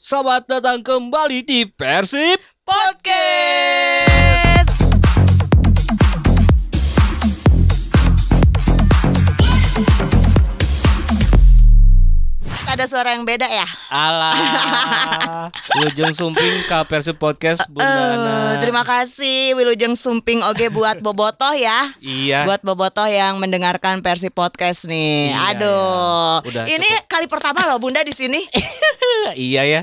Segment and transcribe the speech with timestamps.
[0.00, 4.72] Selamat datang kembali di Persib Podcast.
[12.70, 13.66] Ada suara yang beda ya?
[13.92, 14.32] Alah
[15.76, 18.62] Wilujeng Sumping ke Persib Podcast Bunda Ana.
[18.62, 21.92] terima kasih Wilujeng Sumping Oge buat Bobotoh ya.
[22.00, 25.34] Iya Buat Bobotoh yang mendengarkan Persib Podcast nih.
[25.34, 26.40] Iya, Aduh.
[26.40, 26.48] iya.
[26.48, 28.38] Udah Ini kali pertama loh Bunda di sini.
[29.32, 29.80] Iya ya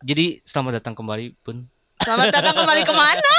[0.00, 1.66] Jadi selamat datang kembali Bun
[1.98, 3.34] Selamat datang kembali ke mana?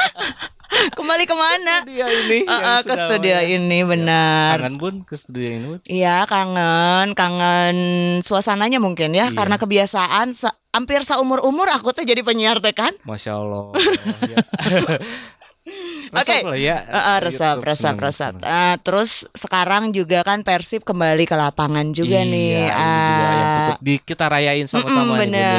[0.91, 1.76] Kembali ke mana?
[1.82, 3.55] Studio ini yang eh, ke studio main.
[3.58, 4.55] ini benar.
[4.58, 7.77] Kangen Bun ke studio ini Iya kangen, kangen
[8.20, 9.34] suasananya mungkin ya Iya.
[9.34, 12.91] karena kebiasaan se- hampir seumur umur aku tuh jadi penyiar teh kan.
[13.02, 13.63] Masya Allah
[14.32, 14.38] ya.
[16.09, 16.41] Oke.
[16.41, 18.34] Lah ya eh, resep, YouTube, resep, resep.
[18.41, 22.54] Nah, terus sekarang juga kan Persib kembali ke lapangan juga Iya, nih.
[22.66, 25.52] ini juga Ah, untuk di, kita rayain sama-sama nih, Bun, ya.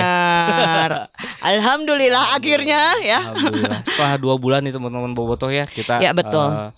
[0.51, 0.91] benar.
[1.51, 3.21] Alhamdulillah akhirnya ya.
[3.29, 3.81] Alhamdulillah.
[3.85, 6.49] Setelah dua bulan nih teman-teman Bobotoh ya kita Ya, betul.
[6.51, 6.71] eh,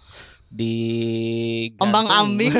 [0.52, 0.76] di
[1.80, 2.52] Ombang ambing.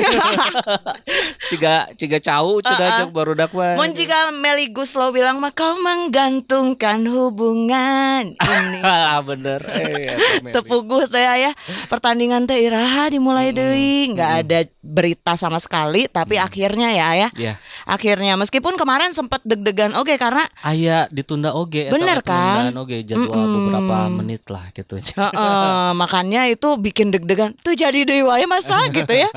[1.53, 2.97] ciga ciga cau Uh, sudah uh.
[3.03, 3.77] cek baru dakwa.
[3.77, 8.79] Mun jika Meli Guslow bilang mah kau menggantungkan hubungan ini.
[8.87, 9.61] ah bener.
[9.69, 10.17] Eh.
[10.49, 11.51] Tepuguh teh ya
[11.87, 17.53] pertandingan teh iraha dimulai deui nggak ada berita sama sekali tapi akhirnya ya ya Ya,
[17.83, 22.71] akhirnya meskipun kemarin sempat deg-degan oke karena aya ditunda oge eta Bener, kan?
[22.75, 24.97] oge jadwal beberapa menit lah gitu.
[25.19, 29.29] Heeh, makanya itu bikin deg-degan tuh jadi deui wae masa gitu ya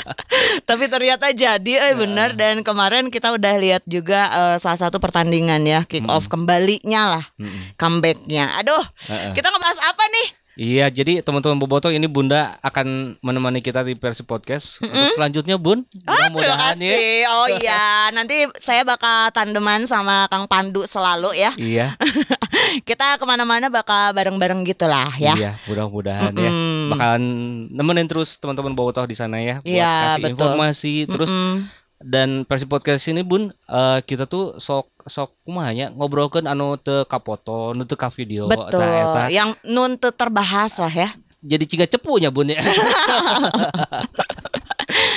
[0.68, 5.62] tapi ternyata jadi eh bener dan kemarin kita udah lihat juga eh, salah satu pertandingan
[5.66, 7.74] ya kick off kembalinya lah Mm-mm.
[7.76, 9.34] comebacknya aduh Heeh.
[9.34, 9.78] kita ngebahas
[10.62, 14.78] Iya, jadi teman-teman Bobotoh ini Bunda akan menemani kita di versi podcast.
[14.78, 16.94] Untuk selanjutnya Bun, Ah, terima mudah-mudahan ya.
[17.34, 17.82] Oh iya,
[18.14, 21.50] nanti saya bakal tandeman sama Kang Pandu selalu ya.
[21.58, 21.98] Iya,
[22.88, 25.34] Kita ke mana-mana bakal bareng-bareng gitulah ya.
[25.34, 26.46] Iya, mudah-mudahan ya.
[26.46, 26.94] Mm-mm.
[26.94, 27.24] Bakalan
[27.74, 30.30] nemenin terus teman-teman Bobotoh di sana ya buat Iya, kasih betul.
[30.38, 31.81] informasi terus Mm-mm.
[32.02, 37.06] Dan versi podcast ini Bun eh, kita tuh sok sok kumaha nya ngobrolkeun anu teu
[37.06, 38.82] ka foto, nu teu ka video Betul.
[38.82, 39.30] eta.
[39.30, 41.08] Yang nun teu terbahas lah ya.
[41.42, 42.62] Jadi ciga cepunya Bun ya.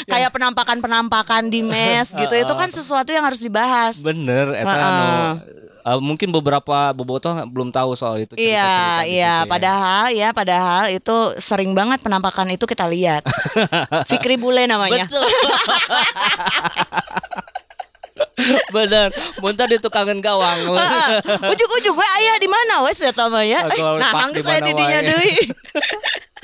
[0.06, 2.34] Kayak penampakan-penampakan di mes gitu.
[2.34, 4.00] Itu kan sesuatu yang harus dibahas.
[4.06, 5.06] Bener eta anu
[5.85, 9.46] eh, mungkin beberapa bobotoh belum tahu soal itu Iya, iya.
[9.46, 9.47] ya.
[9.47, 13.22] Padahal ya, padahal itu sering banget penampakan itu kita lihat.
[14.09, 15.06] Fikri Bule namanya.
[15.06, 15.25] Betul.
[18.75, 19.11] Bener,
[19.43, 20.59] muntah di tukangan gawang.
[21.51, 23.59] Ujuk-ujuk gue ayah di mana wes ya tama ya.
[23.67, 25.35] Eh, Aku nah, di saya didinya deui.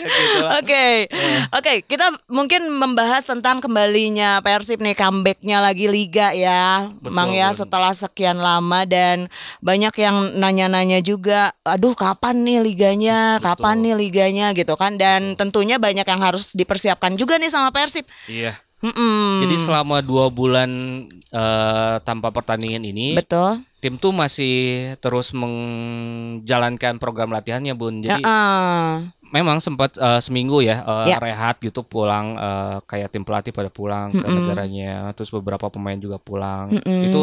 [0.02, 0.42] Gitu.
[0.58, 1.06] Oke,
[1.54, 7.54] oke, kita mungkin membahas tentang kembalinya Persib nih comebacknya lagi Liga ya, Betul, Mang ya
[7.54, 7.60] betul.
[7.62, 9.30] setelah sekian lama dan
[9.62, 15.78] banyak yang nanya-nanya juga, aduh kapan nih liganya, kapan nih liganya gitu kan, dan tentunya
[15.78, 18.10] banyak yang harus dipersiapkan juga nih sama Persib.
[18.26, 18.58] Iya.
[18.82, 19.46] Mm-mm.
[19.46, 20.70] Jadi selama dua bulan
[21.14, 23.62] eh, tanpa pertandingan ini, betul.
[23.78, 24.56] tim tuh masih
[24.98, 28.02] terus menjalankan program latihannya bun.
[28.02, 29.06] Jadi Heeh.
[29.32, 31.18] memang sempat eh, seminggu ya, eh, Ya.
[31.22, 34.36] rehat gitu pulang eh, kayak tim pelatih pada pulang ke Mm-mm.
[34.50, 36.74] negaranya, terus beberapa pemain juga pulang.
[36.74, 37.02] Mm-mm.
[37.06, 37.22] Itu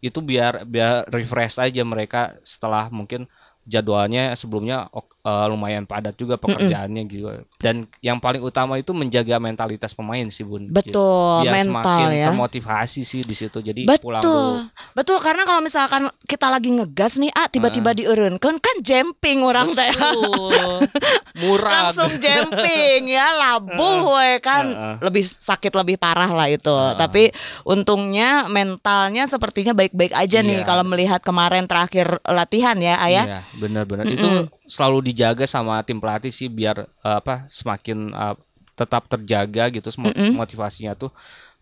[0.00, 3.26] itu biar biar refresh aja mereka setelah mungkin
[3.70, 7.30] jadwalnya sebelumnya eh, lumayan padat juga pekerjaannya gitu.
[7.56, 10.66] Dan yang paling utama itu menjaga mentalitas pemain sih bun.
[10.66, 12.26] Betul, Biar mental semakin ya.
[12.28, 13.60] termotivasi sih di situ.
[13.60, 14.26] Jadi pulang dulu.
[14.26, 14.54] Betul,
[14.92, 19.86] betul karena kalau misalkan kita lagi ngegas nih, ah tiba-tiba dieureunkeun kan jumping orang teh.
[19.86, 20.82] Betul.
[21.40, 21.86] Murah.
[21.86, 24.94] langsung jumping ya labuh we kan Heeh.
[25.00, 27.30] lebih sakit lebih parah lah itu tapi
[27.64, 30.66] untungnya mentalnya sepertinya baik-baik aja nih Iya.
[30.66, 34.08] kalau melihat kemarin terakhir latihan ya ayah Iya, benar-benar.
[34.08, 38.36] Itu selalu dijaga sama tim pelatih sih biar eh, apa semakin eh,
[38.80, 39.92] tetap terjaga gitu
[40.32, 41.12] motivasinya tuh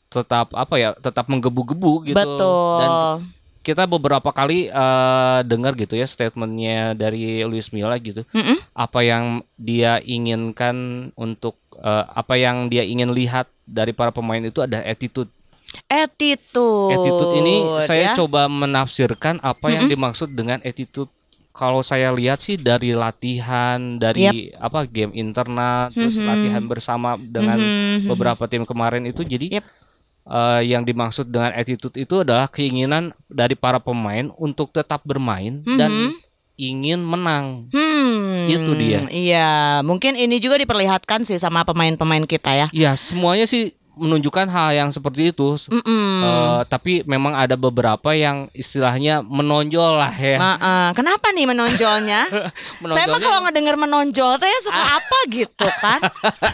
[0.08, 2.16] tetap apa ya tetap menggebu-gebu gitu.
[2.16, 2.78] Betul.
[2.80, 2.90] dan
[3.66, 8.24] kita beberapa kali eh, dengar gitu ya statementnya dari Luis Milla gitu.
[8.32, 8.56] Mm-mm.
[8.72, 14.64] apa yang dia inginkan untuk eh, apa yang dia ingin lihat dari para pemain itu
[14.64, 15.28] ada attitude.
[15.84, 16.96] Attitude.
[16.96, 17.54] Attitude ini
[17.84, 18.16] saya ya.
[18.16, 21.12] coba menafsirkan apa yang dimaksud dengan attitude
[21.58, 24.22] kalau saya lihat sih dari latihan dari
[24.54, 28.06] apa game internal terus latihan bersama dengan Mhm.
[28.06, 29.64] beberapa tim kemarin itu jadi Yep.
[30.24, 36.14] eh, yang dimaksud dengan attitude itu adalah keinginan dari para pemain untuk tetap bermain dan
[36.54, 38.98] ingin menang Hmm, Itu dia.
[39.08, 39.48] Iya,
[39.82, 42.66] mungkin ini juga diperlihatkan sih sama pemain-pemain kita ya.
[42.72, 45.58] ya semuanya sih menunjukkan hal yang seperti itu.
[45.68, 46.18] Mm-mm.
[46.18, 50.38] Eh, tapi memang ada beberapa yang istilahnya menonjol lah ya.
[50.38, 52.22] Nah, eh, kenapa nih menonjolnya?
[52.30, 56.00] Saya mah Menonjolnya- kalau ngedenger menonjol teh suka apa gitu kan?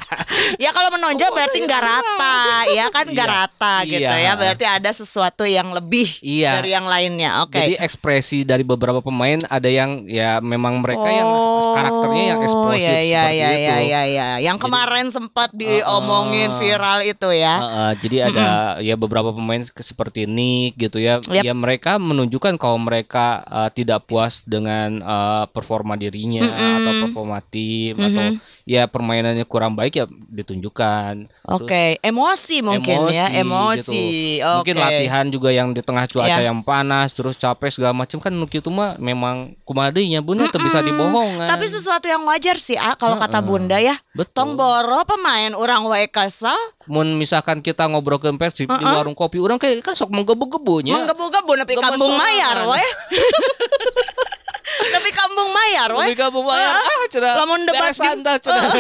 [0.65, 2.37] ya kalau menonjol berarti nggak rata,
[2.71, 3.37] ya kan nggak Iya.
[3.37, 4.27] rata gitu Iya.
[4.27, 4.33] ya.
[4.35, 6.59] Berarti ada sesuatu yang lebih Iya.
[6.59, 7.45] dari yang lainnya.
[7.45, 7.57] Oke.
[7.57, 11.29] Jadi ekspresi dari beberapa pemain ada yang ya memang mereka yang
[11.75, 13.61] karakternya yang eksplosif ya, ya, seperti ya, itu.
[13.61, 14.29] ya, ya, ya.
[14.41, 17.55] Yang kemarin sempat diomongin viral itu ya.
[17.59, 18.47] Heeh, jadi ada
[18.79, 21.19] ya beberapa pemain seperti Nick gitu ya.
[21.27, 21.43] Yap.
[21.43, 27.99] Ya mereka menunjukkan kalau mereka uh, tidak puas dengan uh, performa dirinya atau performa tim
[27.99, 31.29] atau ya permainannya kurang baik ya ditunjukkan.
[31.53, 34.41] Oke, emosi mungkin ya, emosi.
[34.41, 34.49] gitu.
[34.61, 34.85] Mungkin Oke.
[34.89, 36.49] latihan juga yang di tengah cuaca Ya.
[36.49, 40.81] yang panas terus capek segala macam kan Nuk itu mah memang kumadinya bunda itu bisa
[40.81, 41.45] dibohongan.
[41.45, 44.01] Tapi sesuatu yang wajar sih, ah, kalau kata Bunda ya.
[44.17, 44.33] Betul.
[44.33, 46.57] Tong boro pemain orang wae kesel,
[46.89, 50.97] Mun misalkan kita ngobrol ke Persib di warung kopi, orang kayak kan sok menggebu-gebunya.
[50.97, 52.25] menggebu-gebu kambung sorangan.
[52.25, 52.81] mayar we.
[54.75, 56.05] Nepi kambung mayar we.
[56.09, 57.35] Lebih kamu bayar ah cenah.
[57.37, 58.73] Lamun debat beresan cenah.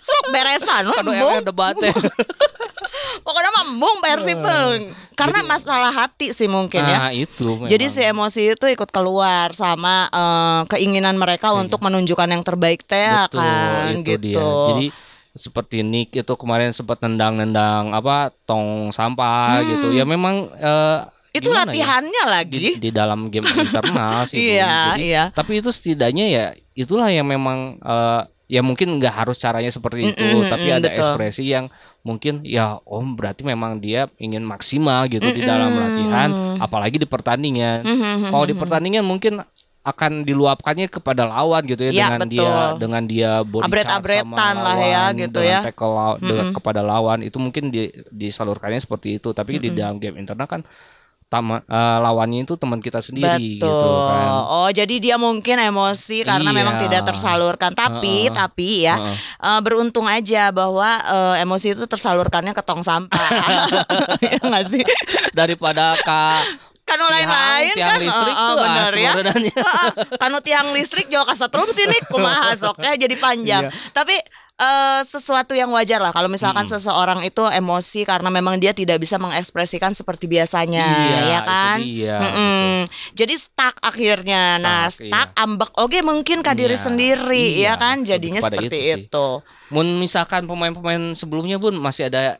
[0.00, 1.32] Sok beresan we Kado embung.
[1.34, 1.94] yang debat teh.
[3.24, 4.80] Pokoknya mah embung Persib Bang.
[5.14, 6.98] Karena masalah hati sih mungkin ya.
[6.98, 7.68] Nah, itu memang.
[7.68, 12.98] Jadi si emosi itu ikut keluar sama eh, keinginan mereka untuk menunjukkan yang terbaik teh
[12.98, 13.30] ya Iya.
[13.30, 14.20] Kan itu gitu.
[14.20, 14.44] dia.
[14.70, 14.86] Jadi
[15.34, 19.90] seperti Nick itu kemarin sempat nendang-nendang apa tong sampah gitu.
[19.90, 21.13] Ya memang Hmm.
[21.34, 21.66] Itu gimana ya?
[21.66, 22.66] latihannya di, lagi.
[22.78, 24.38] di dalam game internal sih.
[24.54, 25.24] Iya, Jadi, iya.
[25.34, 30.22] Tapi itu setidaknya ya itulah yang memang eh, ya mungkin nggak harus caranya seperti itu,
[30.22, 31.00] Mm-mm, tapi mm, ada betul.
[31.02, 31.66] ekspresi yang
[32.04, 37.82] mungkin ya oh berarti memang dia ingin maksimal gitu di dalam latihan, apalagi di pertandingan.
[37.82, 39.40] Mm-hmm, Kalau di pertandingan mungkin
[39.84, 42.32] akan diluapkannya kepada lawan gitu ya, Ya, dengan betul.
[42.32, 45.60] dia dengan dia body charge Abret-abretan sama lah ya, gitu dengan ya.
[45.60, 50.16] tackle law- dengan- kepada lawan itu mungkin di, disalurkannya seperti itu tapi di dalam game
[50.16, 50.64] internal kan
[51.26, 53.74] tama, eh, lawannya itu teman kita sendiri Betul.
[53.74, 56.56] gitu kan Oh, jadi dia mungkin emosi karena Iya.
[56.56, 57.72] memang tidak tersalurkan.
[57.72, 58.32] Tapi, Heeh.
[58.32, 59.16] tapi ya Heeh.
[59.40, 63.28] eh, beruntung aja bahwa eh, emosi itu tersalurkannya ke tong sampah.
[64.24, 64.82] ya nggak sih?
[65.30, 66.38] daripada ka
[66.84, 67.98] Kan lain-lain tiang kan.
[67.98, 69.12] listrik tuh, ah, bener ya.
[70.14, 73.64] Kanu tiang listrik jauh kasetrum sini kumaha soknya jadi panjang.
[73.90, 74.12] Tapi
[74.56, 79.18] eh, sesuatu yang wajar lah kalau misalkan seseorang itu emosi karena memang dia tidak bisa
[79.18, 81.78] mengekspresikan seperti biasanya, Iya, ya kan?
[81.78, 82.74] dia, Mm-mm.
[83.12, 84.56] Jadi stuck akhirnya.
[84.56, 87.96] Nah, Stuck, stuck ambek oke mungkin ke diri Iya, sendiri, iya, ya kan?
[88.02, 89.28] Jadinya seperti itu itu.
[89.68, 92.38] mun misalkan pemain-pemain sebelumnya pun masih ada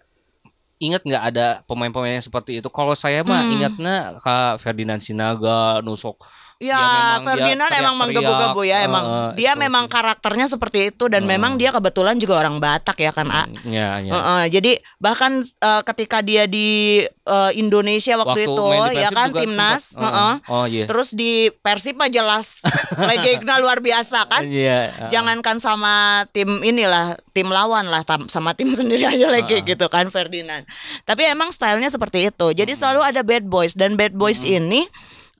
[0.76, 3.54] ingat nggak ada pemain-pemain yang seperti itu kalau saya mah Hmm.
[3.54, 6.18] ingatnya ke Ferdinand Sinaga nusok
[6.64, 11.04] Ya, dia Ferdinand emang teriak-teriak, menggebu-gebu ya, emang eh, dia itu memang karakternya seperti itu
[11.12, 13.44] dan memang dia kebetulan juga orang Batak ya kan, A?
[13.68, 14.12] ya, ya.
[14.16, 19.28] Heeh, jadi bahkan eh, ketika dia di eh, Indonesia waktu, itu main di ya kan
[19.36, 20.34] timnas, sempat, heeh.
[20.48, 22.64] oh iya Terus di Persib mah jelas
[23.10, 24.42] legenda luar biasa kan.
[24.44, 29.86] Iya, Jangankan sama tim inilah, tim lawan lah tam- sama tim sendiri aja lagi gitu
[29.92, 30.64] kan Ferdinand.
[31.04, 32.46] Tapi emang stylenya seperti itu.
[32.56, 34.88] Jadi selalu ada bad boys dan bad boys ini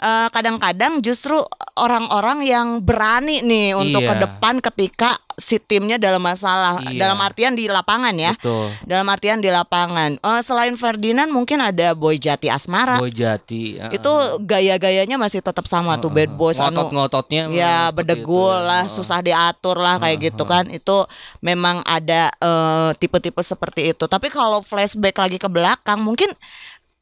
[0.05, 1.41] eh, kadang-kadang justru
[1.75, 4.11] orang-orang yang berani nih untuk Iya.
[4.13, 6.79] ke depan ketika si timnya dalam masalah.
[6.87, 7.09] Iya.
[7.09, 8.39] Dalam artian di lapangan ya.
[8.39, 10.21] betul Dalam artian di lapangan.
[10.23, 13.03] Eh, selain Ferdinand mungkin ada Boy Jati Asmara.
[13.03, 14.13] Boy Jati eh, Itu
[14.45, 19.81] gaya-gayanya masih tetap sama tuh bad boys anu ngotot-ngototnya ya bedegul itu lah susah diatur
[19.81, 21.07] lah kayak gitu kan itu
[21.41, 26.29] memang ada eh, tipe-tipe seperti itu tapi kalau flashback lagi ke belakang mungkin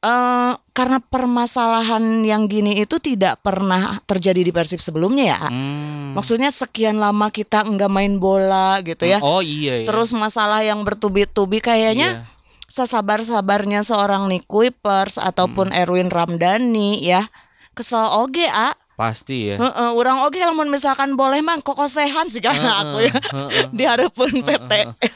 [0.02, 5.40] eh karena permasalahan yang gini itu tidak pernah terjadi di Persib sebelumnya ya.
[5.46, 6.12] Hmm.
[6.12, 9.86] maksudnya sekian lama kita enggak main bola gitu ya oh iya, iya.
[9.86, 12.26] terus masalah yang bertubi-tubi kayaknya Iya.
[12.66, 15.78] sesabar-sabarnya seorang Nick Kuipers ataupun Hmm.
[15.78, 17.28] Erwin Ramdhani ya
[17.72, 19.56] kesel oge a pasti ya.
[19.58, 23.14] Heeh, orang oke lamun misalkan boleh mah kokosehan sih karena aku ya.
[23.76, 24.72] diharapun PT.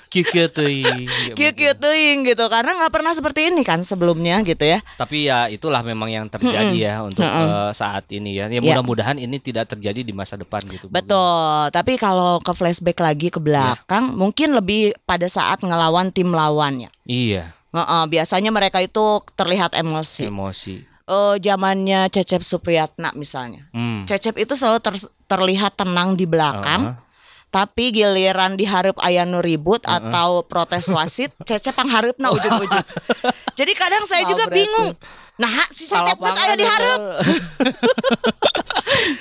[0.09, 1.06] Kieu teuing.
[1.38, 2.45] kieu kieu teuing gitu.
[2.49, 4.80] Karena nggak pernah seperti ini kan sebelumnya gitu ya.
[4.97, 8.49] Tapi ya itulah memang yang terjadi ya untuk eh, saat ini ya.
[8.49, 8.75] Ya Ya.
[8.75, 10.88] mudah-mudahan ini tidak terjadi di masa depan gitu.
[10.88, 11.71] Betul.
[11.71, 16.88] Tapi kalau ke flashback lagi ke belakang mungkin lebih pada saat ngelawan tim lawannya.
[17.06, 20.26] Iya, Heeh, biasanya mereka itu terlihat emosi.
[20.26, 20.96] Emosi.
[21.07, 23.63] Eh, zamannya Cecep Supriyatna misalnya.
[23.71, 24.03] Hmm.
[24.05, 26.99] Cecep itu selalu ter- terlihat tenang di belakang
[27.47, 32.85] tapi giliran diharap aya nu ribut atau protes wasit Cecep pangharepna ujung-ujung.
[33.59, 34.93] Jadi kadang saya juga bingung
[35.39, 36.99] nah si Cecep geus aya diharap?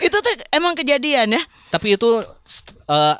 [0.01, 1.42] Itu tuh emang kejadian ya.
[1.70, 2.24] Tapi itu
[2.88, 3.15] eh,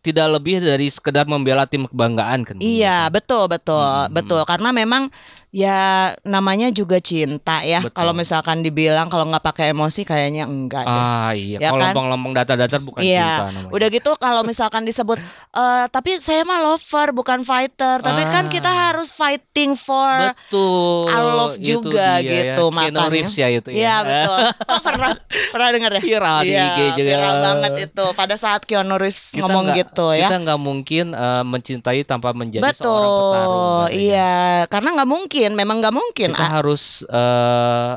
[0.00, 2.56] tidak lebih dari sekedar membela tim kebanggaan kan.
[2.56, 4.08] Iya, betul betul Hmm.
[4.08, 4.40] betul.
[4.46, 5.10] Karena memang
[5.50, 5.78] ya
[6.22, 7.80] namanya juga cinta ya.
[7.80, 7.94] Betul.
[7.94, 10.92] Kalau misalkan dibilang kalau nggak pakai emosi kayaknya enggak deh.
[10.92, 11.86] Ah iya, Ya kalau kan?
[11.90, 13.70] lempeng-lempeng datar-datar bukan cinta Iya, namanya.
[13.70, 15.16] udah gitu kalau misalkan disebut
[15.50, 18.50] eh tapi saya mah lover bukan fighter, tapi kan Ah.
[18.50, 21.08] kita harus fighting for Betul.
[21.08, 22.70] our love itu juga dia gitu ya.
[22.70, 23.08] Makanya.
[23.08, 23.76] Reeves ya itu ya.
[23.78, 24.38] Iya betul.
[24.86, 25.10] Pernah
[25.48, 26.02] pernah dengar ya?
[26.02, 27.08] Viral di Iya, IG juga.
[27.08, 30.28] Viral banget itu pada saat Keanu Reeves Kita ngomong nggak- gitu ya.
[30.28, 32.76] Kita nggak mungkin eh, mencintai tanpa menjadi seorang
[33.08, 33.56] petarung.
[33.58, 34.36] Betul, iya,
[34.66, 36.32] karena nggak mungkin, memang nggak mungkin.
[36.32, 37.94] Kita Ah, harus eh,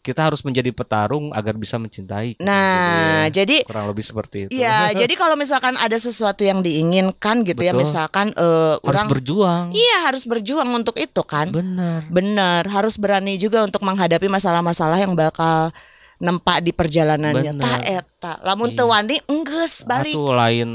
[0.00, 2.40] kita harus menjadi petarung agar bisa mencintai.
[2.40, 4.56] Nah, Jadi, jadi kurang lebih seperti itu.
[4.56, 7.84] ya, jadi kalau misalkan ada sesuatu yang diinginkan gitu ya, Betul.
[7.84, 9.64] misalkan eh, harus orang, berjuang.
[9.70, 11.52] iya harus berjuang untuk itu kan.
[11.52, 12.08] Benar.
[12.08, 15.68] Bener, harus berani juga untuk menghadapi masalah-masalah yang bakal
[16.16, 17.52] nempak di perjalanannya.
[17.52, 17.60] Bener.
[17.60, 18.76] Ta eta, lamun Iya.
[18.76, 20.12] teu wani enggeus balik.
[20.12, 20.68] Atuh lain.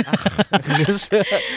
[0.00, 0.16] Ah.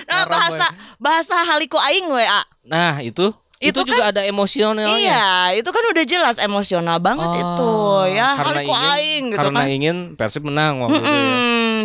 [0.05, 2.43] Nah, bahasa bahasa haliku aing we, A.
[2.63, 4.95] Nah, itu itu, Itu kan juga ada emosionalnya.
[4.95, 5.27] Iya,
[5.59, 7.73] itu kan udah jelas emosional banget Oh, itu
[8.15, 8.33] ya.
[8.33, 9.67] karena Haliku ingin- aing gitu karena kan.
[9.69, 11.35] ingin Persib menang waktu itu ya.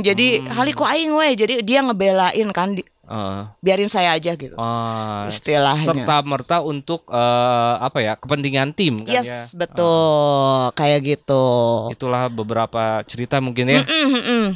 [0.04, 3.40] Jadi haliku aing we, jadi dia ngebelain kan di- Heeh.
[3.60, 4.56] biarin saya aja gitu.
[4.56, 5.84] Ah, Istilahnya.
[5.84, 9.22] serta merta untuk eh, apa ya kepentingan tim kan ya.
[9.22, 10.72] yes, betul.
[10.72, 11.44] Kayak gitu.
[11.92, 13.80] Itulah beberapa cerita mungkin ya.
[13.80, 14.46] Mm, mm, mm.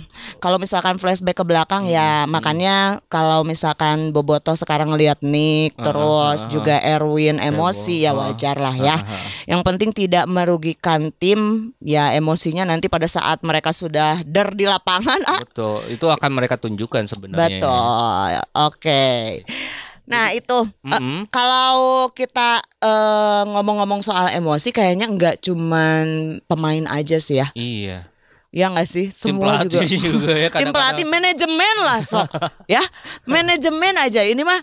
[0.41, 6.39] Kalau misalkan flashback ke belakang ya makanya kalau misalkan Boboto sekarang ngelihat Nick Ah, terus
[6.43, 8.97] ah, ah, juga Erwin emosi ya ah, wajar lah ya.
[8.97, 9.21] ah, ah.
[9.47, 15.21] Yang penting tidak merugikan tim ya emosinya nanti pada saat mereka sudah der di lapangan
[15.27, 17.61] ah Betul, itu akan mereka tunjukkan sebenarnya.
[17.61, 18.38] ya.
[18.55, 19.43] Oke.
[20.09, 21.29] Nah, itu eh, Mm-mm.
[21.29, 26.05] kalau kita eh, ngomong-ngomong soal emosi kayaknya nggak cuman
[26.49, 27.53] pemain aja sih ya.
[27.53, 28.09] Iya.
[28.49, 29.13] Ya nggak sih?
[29.13, 29.85] Tim Semua juga.
[29.85, 32.29] pelatih juga ya tim pelatih manajemen lah sok
[32.65, 32.81] ya
[33.29, 34.57] manajemen aja ini mah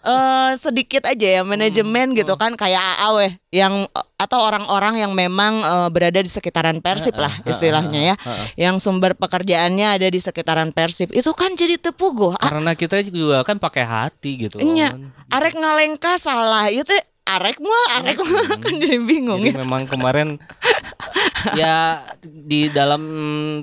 [0.00, 3.18] eh sedikit aja ya manajemen gitu kan kayak AAW
[3.50, 3.84] yang
[4.16, 8.14] atau orang-orang yang memang eh, berada di sekitaran Persib lah istilahnya ya.
[8.56, 11.12] yang sumber pekerjaannya ada di sekitaran Persib.
[11.12, 12.32] Itu kan jadi tepuguh.
[12.34, 14.56] Ah, Karena kita juga kan pakai hati gitu.
[14.56, 15.12] kan.
[15.28, 16.72] arek ngalengka salah.
[16.72, 19.60] Itu arek mah arek mah kan jadi bingung Jadi ya.
[19.60, 20.40] memang kemarin
[21.54, 23.02] ya di dalam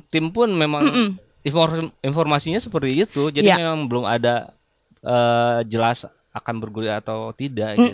[0.07, 0.85] tim pun memang
[1.41, 3.29] infor- informasinya seperti itu.
[3.29, 3.57] Jadi Ya.
[3.57, 4.53] memang belum ada
[4.99, 6.05] eh, jelas
[6.37, 7.91] akan bergulir atau tidak gitu.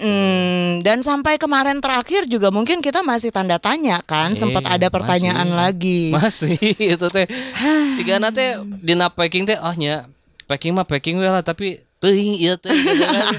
[0.79, 5.45] Dan sampai kemarin terakhir juga mungkin kita masih tanda tanya kan, Eh, sempat ada pertanyaan
[5.45, 5.57] masih.
[5.57, 6.01] lagi.
[6.09, 6.57] Masih
[6.93, 7.27] itu teh.
[7.95, 10.05] Sigana teh dina packing teh oh nya
[10.45, 13.35] packing mah packing lah tapi teuing ieu teh gitu kan.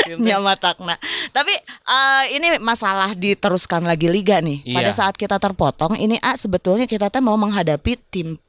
[0.00, 0.24] Tim teh.
[0.26, 0.96] Nyamatakna.
[1.30, 1.52] Tapi
[1.84, 4.64] eh, ini masalah diteruskan lagi liga nih.
[4.70, 4.96] Pada Iya.
[4.96, 8.40] saat kita terpotong, ini A sebetulnya kita teh mau menghadapi tim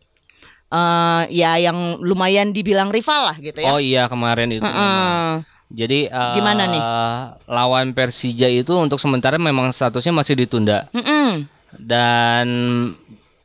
[0.69, 3.73] eh ya yang lumayan dibilang rival lah gitu ya.
[3.73, 4.61] Oh iya kemarin itu.
[4.61, 4.69] memang.
[4.69, 5.33] Heeh.
[5.69, 6.81] Jadi eh, Gimana nih?
[7.45, 11.45] Lawan Persija itu untuk sementara memang statusnya masih ditunda Mm-mm.
[11.77, 12.47] dan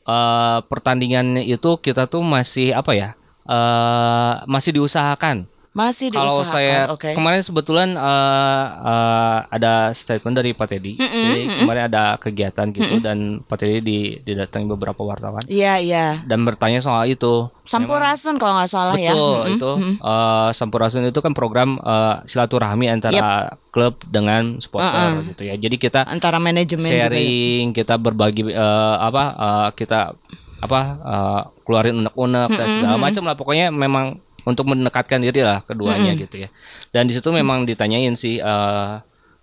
[0.09, 3.11] eh, pertandingannya itu kita tuh masih apa ya?
[3.45, 5.45] eh masih diusahakan.
[5.75, 7.19] Masih Kalau saya Oke.
[7.19, 10.95] kemarin kebetulan eh, eh, ada statement dari Pak Teddy.
[11.03, 16.23] Jadi kemarin ada kegiatan gitu dan Pak Teddy di, didatangi beberapa wartawan Iya, iya.
[16.31, 17.51] dan bertanya soal itu.
[17.67, 19.11] Sampurasun kalau nggak salah ya.
[19.11, 19.55] Betul Mm-mm.
[19.59, 25.59] itu eh, Sampurasun itu kan program eh, silaturahmi antara klub dengan supporter gitu ya.
[25.59, 27.11] Jadi kita Antara manajemen juga ya.
[27.11, 30.15] sharing, kita berbagi eh, apa eh, kita
[30.63, 33.35] apa eh, keluarin unek-unek dan segala macam lah.
[33.35, 36.49] Pokoknya memang untuk mendekatkan diri lah keduanya gitu ya.
[36.93, 38.93] Dan di situ memang ditanyain sih eh,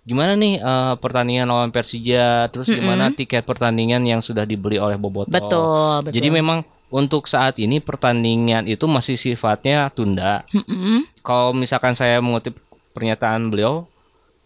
[0.02, 5.30] gimana nih eh, pertandingan lawan Persija, terus gimana tiket pertandingan yang sudah dibeli oleh Boboto.
[5.30, 6.14] Betul, betul.
[6.14, 10.44] Jadi memang untuk saat ini pertandingan itu masih sifatnya tunda.
[10.52, 11.08] Mm-mm.
[11.24, 12.60] Kalau misalkan saya mengutip
[12.92, 13.88] pernyataan beliau,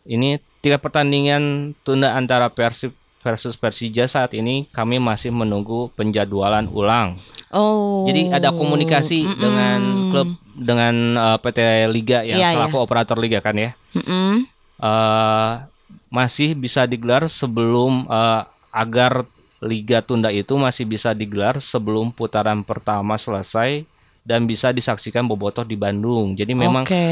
[0.07, 2.95] ini tiga pertandingan tunda antara Persib
[3.27, 7.19] versus Persija saat ini kami masih menunggu penjadwalan ulang.
[7.51, 8.07] Oh.
[8.07, 9.81] Jadi ada komunikasi dengan
[10.15, 11.59] klub dengan eh, PT
[11.91, 13.75] Liga yang Iya, selaku operator liga kan ya.
[13.99, 14.47] Mm-mm.
[14.79, 15.53] eh
[16.07, 19.27] masih bisa digelar sebelum eh, agar
[19.59, 23.83] liga tunda itu masih bisa digelar sebelum putaran pertama selesai
[24.23, 26.39] dan bisa disaksikan bobotoh di Bandung.
[26.39, 27.07] Jadi memang Oke.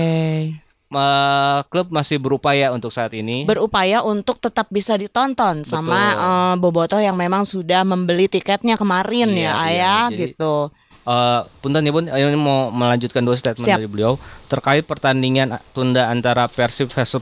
[0.94, 3.44] Eh, klub masih berupaya untuk saat ini.
[3.44, 9.36] Berupaya untuk tetap bisa ditonton sama eh, Bobotoh yang memang sudah membeli tiketnya kemarin Iya,
[9.36, 9.52] ya, iya.
[9.54, 10.54] Ayah Jadi, gitu.
[11.04, 13.76] Eh, punten ya bun, ini mau melanjutkan dua statement Siap.
[13.76, 14.16] dari beliau
[14.48, 17.20] terkait pertandingan tunda antara Persib versus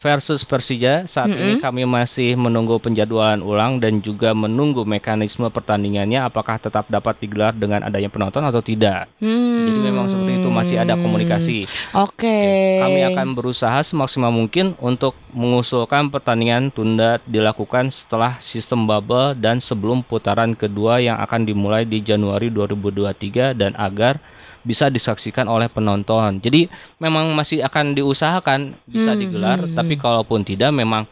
[0.00, 1.04] versus Persija.
[1.04, 7.20] Saat ini kami masih menunggu penjadwalan ulang dan juga menunggu mekanisme pertandingannya apakah tetap dapat
[7.20, 9.12] digelar dengan adanya penonton atau tidak.
[9.20, 9.68] Hmm.
[9.68, 11.68] Jadi memang seperti itu masih ada komunikasi.
[11.92, 12.40] Oke.
[12.80, 20.00] Kami akan berusaha semaksimal mungkin untuk mengusulkan pertandingan tunda dilakukan setelah sistem bubble dan sebelum
[20.00, 24.18] putaran kedua yang akan dimulai di Januari 2023 dan agar
[24.62, 26.38] bisa disaksikan oleh penonton.
[26.38, 31.08] Jadi memang masih akan diusahakan bisa Hmm, digelar, tapi kalaupun tidak memang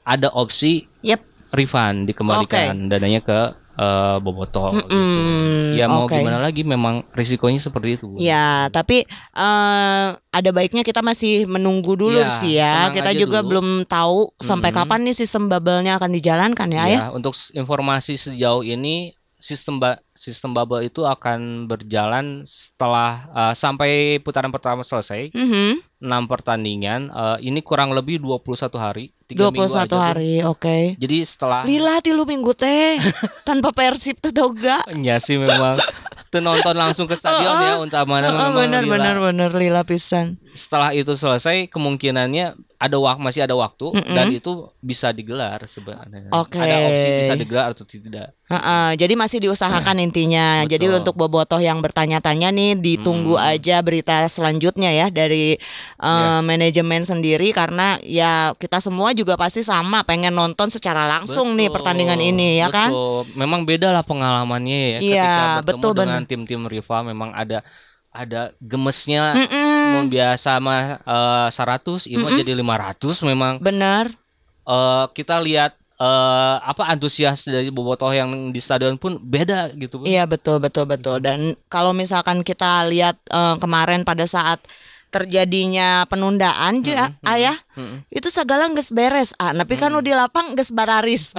[0.00, 1.20] ada opsi Yep.
[1.50, 3.38] refund dikembalikan dananya ke
[3.74, 4.70] eh, Boboto.
[4.72, 4.86] gitu.
[4.86, 6.14] Mm, Ya mau oke.
[6.14, 8.06] gimana lagi memang risikonya seperti itu.
[8.16, 9.02] Ya, tapi
[9.34, 12.94] eh, ada baiknya kita masih menunggu dulu Ya, sih ya.
[12.94, 13.50] Kita juga dulu.
[13.50, 14.78] belum tahu sampai Mm-mm.
[14.78, 16.98] kapan nih sistem bubble-nya akan dijalankan ya, ya.
[17.00, 19.82] Ya, untuk informasi sejauh ini sistem
[20.24, 25.84] sistem bubble itu akan berjalan setelah eh, sampai putaran pertama selesai Mhm.
[26.00, 28.40] 6 pertandingan eh, ini kurang lebih 21
[28.74, 30.00] hari 3 minggu 21 aja tuh.
[30.00, 30.96] hari, oke.
[30.96, 32.96] jadi setelah Lila tilu minggu teh
[33.48, 34.80] tanpa persib tuh doga.
[34.94, 35.76] ya sih memang
[36.26, 38.80] tuh nonton langsung ke stadion ya untuk mana Oh, lila.
[38.82, 40.40] bener bener lila pisan.
[40.50, 44.12] setelah itu selesai kemungkinannya ada wak masih ada waktu Mm-mm.
[44.12, 46.60] dan itu bisa digelar sebenarnya Oke.
[46.60, 50.68] ada opsi bisa digelar atau tidak Heeh, jadi masih diusahakan intinya.
[50.68, 51.00] Jadi Betul.
[51.00, 53.50] untuk bobotoh yang bertanya-tanya nih ditunggu Hmm.
[53.56, 56.44] aja berita selanjutnya ya dari eh, Ya.
[56.44, 61.74] manajemen sendiri karena ya kita semua juga pasti sama pengen nonton secara langsung nih Betul,
[61.80, 62.92] pertandingan ini ya kan.
[62.92, 63.32] betul.
[63.32, 67.64] Memang beda lah pengalamannya ya Iya, ketika bertemu betul, dengan tim-tim rival memang ada
[68.14, 74.06] ada gemesnya Mm-mm, mau biasa mah eh, 100 ini mah jadi 500 memang bener.
[74.64, 80.06] eh, kita lihat eh, apa antusias dari bobotoh yang di stadion pun beda gitu.
[80.06, 84.62] Iya betul betul betul dan kalau misalkan kita lihat eh, kemarin pada saat
[85.14, 88.02] terjadinya penundaan juga ayah Mm-mm.
[88.10, 89.30] itu segala nges beres.
[89.38, 91.30] Ah tapi kan di lapang nges bararis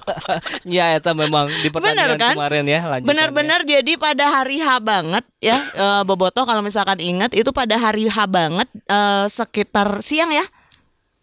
[0.76, 2.34] ya itu memang di pertandingan kan?
[2.36, 7.48] kemarin ya benar-benar jadi pada hari H banget ya eh, Boboto kalau misalkan ingat itu
[7.50, 10.44] pada hari H banget eh, sekitar siang ya.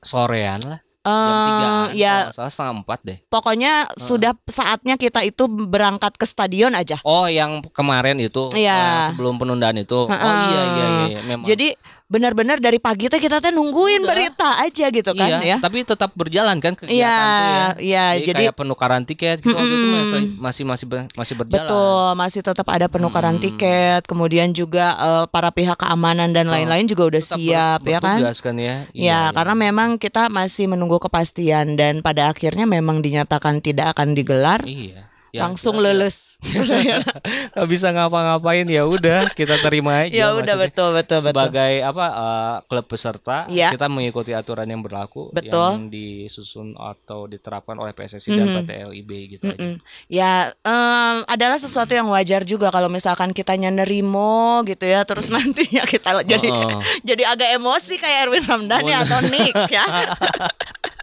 [0.04, 3.18] Sorean lah Eh, jam tigaan ya kalau nggak salah setengah empat deh.
[3.28, 6.96] pokoknya sudah saatnya kita itu berangkat ke stadion aja.
[7.04, 8.72] Oh yang kemarin itu Iya.
[8.72, 10.08] eh, sebelum penundaan itu.
[10.08, 10.16] Oh
[10.48, 11.44] iya iya iya memang.
[11.44, 11.76] Jadi
[12.06, 14.10] benar-benar dari pagi teh kita teh nungguin Udah.
[14.10, 17.66] berita aja gitu kan iya, ya tapi tetap berjalan kan kegiatan Iya, tuh ya.
[17.80, 21.64] iya, jadi, jadi- kayak penukaran tiket gitu waktu itu masih masih masih ber- masih berjalan.
[21.66, 23.44] Betul, masih tetap ada penukaran Hmm.
[23.44, 27.98] tiket, kemudian juga eh, para pihak keamanan dan Oh, lain-lain juga udah ber- siap ya
[27.98, 28.20] kan?
[28.22, 28.76] kan ya.
[28.92, 34.62] Ya, karena memang kita masih menunggu kepastian dan pada akhirnya memang dinyatakan tidak akan digelar,
[34.66, 35.08] iya.
[35.34, 35.90] Ya, langsung ya.
[35.90, 36.38] lulus.
[37.54, 40.14] Nggak bisa ngapa-ngapain ya udah kita terima aja.
[40.14, 41.34] ya udah betul betul betul.
[41.34, 43.74] Sebagai apa eh, klub peserta Iya.
[43.74, 45.50] kita mengikuti aturan yang berlaku Betul.
[45.74, 48.56] yang disusun atau diterapkan oleh PSSI dan Mhm.
[48.56, 49.58] PT LIB gitu aja.
[49.58, 49.74] Mm-mm.
[50.06, 55.82] Ya em, adalah sesuatu yang wajar juga kalau misalkan kitanya nerimo gitu ya, terus nantinya
[55.84, 56.82] kita jadi Oh, oh.
[57.10, 59.82] jadi agak emosi kayak Erwin Ramdhani atau Nick ya.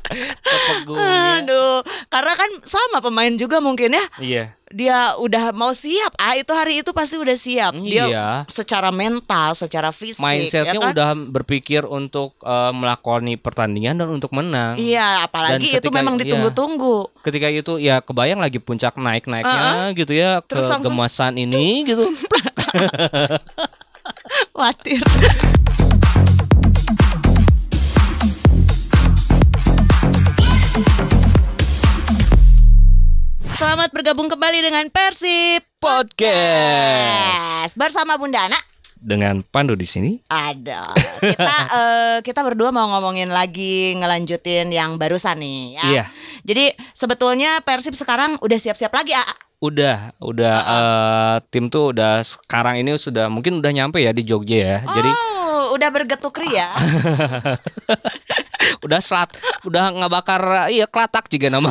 [1.37, 4.05] Aduh, karena kan sama pemain juga mungkin ya.
[4.19, 4.45] Iya.
[4.71, 6.15] Dia udah mau siap.
[6.15, 7.75] Ah, itu hari itu pasti udah siap.
[7.77, 8.27] Dia Iya.
[8.47, 10.91] secara mental, secara fisik Mindsetnya ya kan?
[10.91, 14.79] udah berpikir untuk eh, melakoni pertandingan dan untuk menang.
[14.79, 16.23] Iya, apalagi Dan itu memang iya.
[16.25, 17.11] ditunggu-tunggu.
[17.21, 22.07] ketika itu ya kebayang lagi puncak naik naiknya gitu ya Terus langsung- kegemasan ini gitu
[24.53, 25.03] Khawatir.
[33.61, 38.57] Selamat bergabung kembali dengan Persib podcast bersama Bunda Ana.
[38.97, 40.97] dengan Pandu di sini Ada.
[41.21, 45.85] Kita eh, kita berdua mau ngomongin lagi ngelanjutin yang barusan nih ya.
[45.85, 46.05] Iya.
[46.41, 46.65] Jadi
[46.97, 49.29] sebetulnya Persib sekarang udah siap-siap lagi, A.
[49.61, 54.57] udah udah eh, tim tuh udah sekarang ini sudah mungkin udah nyampe ya di Jogja
[54.57, 55.13] ya jadi
[55.61, 56.73] Oh, udah bergetuk ya.
[58.81, 59.31] udah selat
[59.69, 61.71] udah nggak bakar iya kelatak juga nama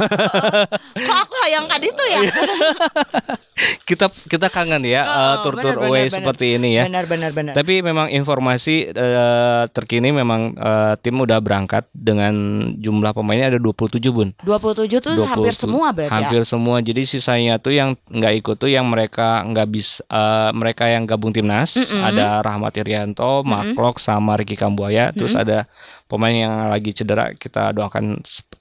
[0.99, 2.19] Kok aku hayang kadi itu ya?
[3.83, 7.31] kita kita kangen ya eh, Oh, tur-tur benar, away benar, seperti ini ya Benar benar
[7.35, 7.53] benar.
[7.53, 12.33] Tapi memang informasi eh, terkini memang eh, tim udah berangkat dengan
[12.79, 14.29] jumlah pemainnya ada 27 bun.
[14.43, 16.17] 27 tuh 20 hampir semua berarti ya.
[16.23, 16.77] Hampir semua.
[16.79, 21.35] Jadi sisanya tuh yang nggak ikut tuh yang mereka nggak bisa eh, mereka yang gabung
[21.35, 25.11] timnas ada Rahmat Irianto, Maklok sama Ricky Kambuaya.
[25.11, 25.67] Terus ada
[26.09, 28.17] pemain yang lagi cedera kita doakan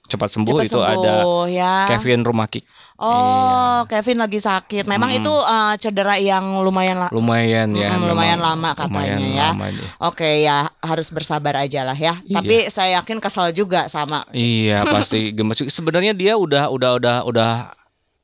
[0.09, 1.73] cepat sembuh Cepat itu ada sembuh, ya.
[1.89, 2.65] Kevin Rumakik.
[2.99, 4.83] Oh, Kevin lagi sakit.
[4.83, 7.87] Memang itu uh, cedera yang lumayan la- Lumayan ya.
[7.87, 9.47] Mm, memang lumayan lama katanya lumayan ya.
[9.55, 9.87] lama dia.
[10.03, 12.19] Oke ya, harus bersabar aja lah ya.
[12.27, 12.35] Iya.
[12.35, 14.27] Tapi saya yakin kesal juga sama.
[14.35, 15.63] Iya pasti gemes.
[15.71, 17.51] Sebenarnya dia udah udah udah udah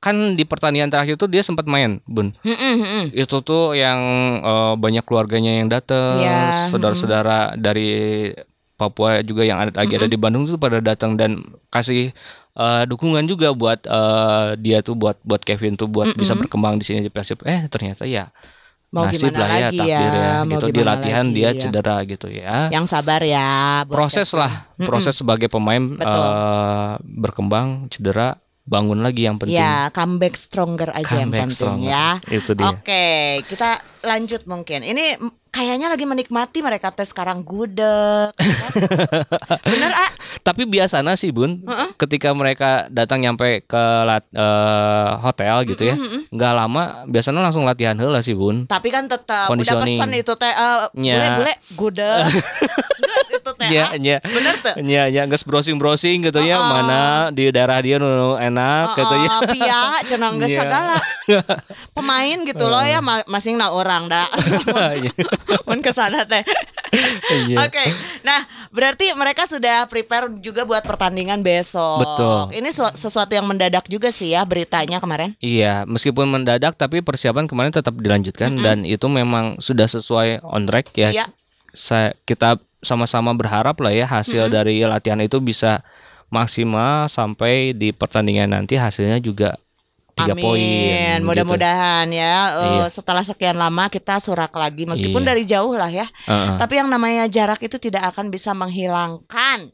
[0.03, 2.35] kan di pertandingan terakhir tuh dia sempat main, Bun.
[2.45, 3.03] Mm-mm, mm-mm.
[3.15, 3.97] Itu tuh yang
[4.43, 8.29] eh, banyak keluarganya yang datang, Ya, saudara-saudara dari
[8.75, 11.39] Papua juga yang ada, lagi ada di Bandung tuh pada datang dan
[11.71, 12.11] kasih
[12.55, 16.85] eh, dukungan juga buat eh, dia tuh buat buat Kevin tuh buat bisa berkembang di
[16.87, 17.43] sini di Persib.
[17.43, 18.31] Eh ternyata ya
[18.95, 21.59] Mau nasib gimana lah ya lagi takdir ya, ya, gitu di latihan lagi dia ya.
[21.59, 22.55] cedera gitu ya.
[22.71, 23.83] Yang sabar ya.
[23.91, 24.39] proses Kevin.
[24.39, 24.53] lah,
[24.87, 26.15] proses sebagai pemain Betul.
[26.15, 29.55] eh, berkembang, cedera, bangun lagi yang penting.
[29.55, 31.89] Ya, comeback stronger aja yang Comeback penting stronger.
[31.89, 32.07] ya.
[32.27, 32.65] Itu dia.
[32.67, 33.07] Oke,
[33.45, 33.69] kita
[34.01, 34.81] lanjut mungkin.
[34.81, 35.17] Ini
[35.49, 38.33] kayaknya lagi menikmati mereka tes sekarang gudeg.
[38.33, 38.71] kan?
[39.71, 40.11] Bener ah?
[40.41, 41.61] Tapi biasanya sih Bun,
[41.95, 45.95] ketika mereka datang nyampe ke lat- eh, hotel gitu ya,
[46.29, 48.65] nggak lama biasanya langsung latihan heula sih Bun.
[48.65, 51.15] Tapi kan tetap udah pesan itu teh eh, Ya.
[51.15, 52.29] bule-bule gudeg.
[53.55, 53.69] Teh.
[53.69, 54.17] Iya, iya.
[54.19, 54.75] Bener tuh.
[54.77, 59.29] Iya, iya, nggak browsing browsing gitu ya, mana di daerah dia nu enak gitu ya.
[59.29, 60.61] Oh, pia cenah geus Iya.
[60.61, 60.97] segala.
[61.97, 64.27] Pemain gitu loh ya ma- masing na orang dah.
[64.97, 65.11] Iya.
[65.63, 66.43] Mun ke sana teh.
[67.47, 67.63] Iya.
[67.63, 67.83] Oke.
[68.21, 71.99] Nah, berarti mereka sudah prepare juga buat pertandingan besok.
[71.99, 72.39] Betul.
[72.53, 75.35] Ini su- sesuatu yang mendadak juga sih ya beritanya kemarin.
[75.39, 80.91] Iya, meskipun mendadak tapi persiapan kemarin tetap dilanjutkan dan itu memang sudah sesuai on track
[80.93, 81.09] ya.
[81.11, 81.25] Iya.
[81.71, 85.81] Saya kita sama-sama berharap lah ya hasil dari latihan itu bisa
[86.29, 89.57] maksimal sampai di pertandingan nanti hasilnya juga
[90.15, 91.19] tiga poin.
[91.19, 91.27] gitu.
[91.27, 92.85] Mudah-mudahan ya eh, Iya.
[92.87, 95.29] setelah sekian lama kita surak lagi meskipun Iya.
[95.33, 96.07] dari jauh lah ya.
[96.25, 96.55] Heeh.
[96.55, 99.69] Tapi yang namanya jarak itu tidak akan bisa menghilangkan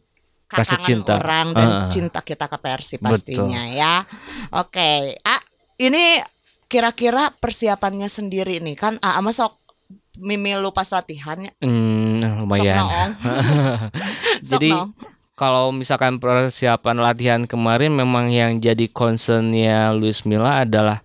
[0.52, 1.16] Rasa cinta.
[1.16, 1.90] orang dan Heeh.
[1.94, 3.00] cinta kita ke Betul.
[3.00, 4.04] pastinya ya.
[4.52, 5.42] Oke, ah
[5.80, 6.20] ini
[6.68, 9.56] kira-kira persiapannya sendiri nih kan ah masuk
[10.20, 11.56] Mimi lupa latihannya.
[11.64, 12.78] Hmm, lumayan.
[12.78, 13.12] Sok noong.
[14.46, 14.70] Sok Jadi
[15.34, 21.02] kalau misalkan persiapan latihan kemarin memang yang jadi concernnya Luis Milla adalah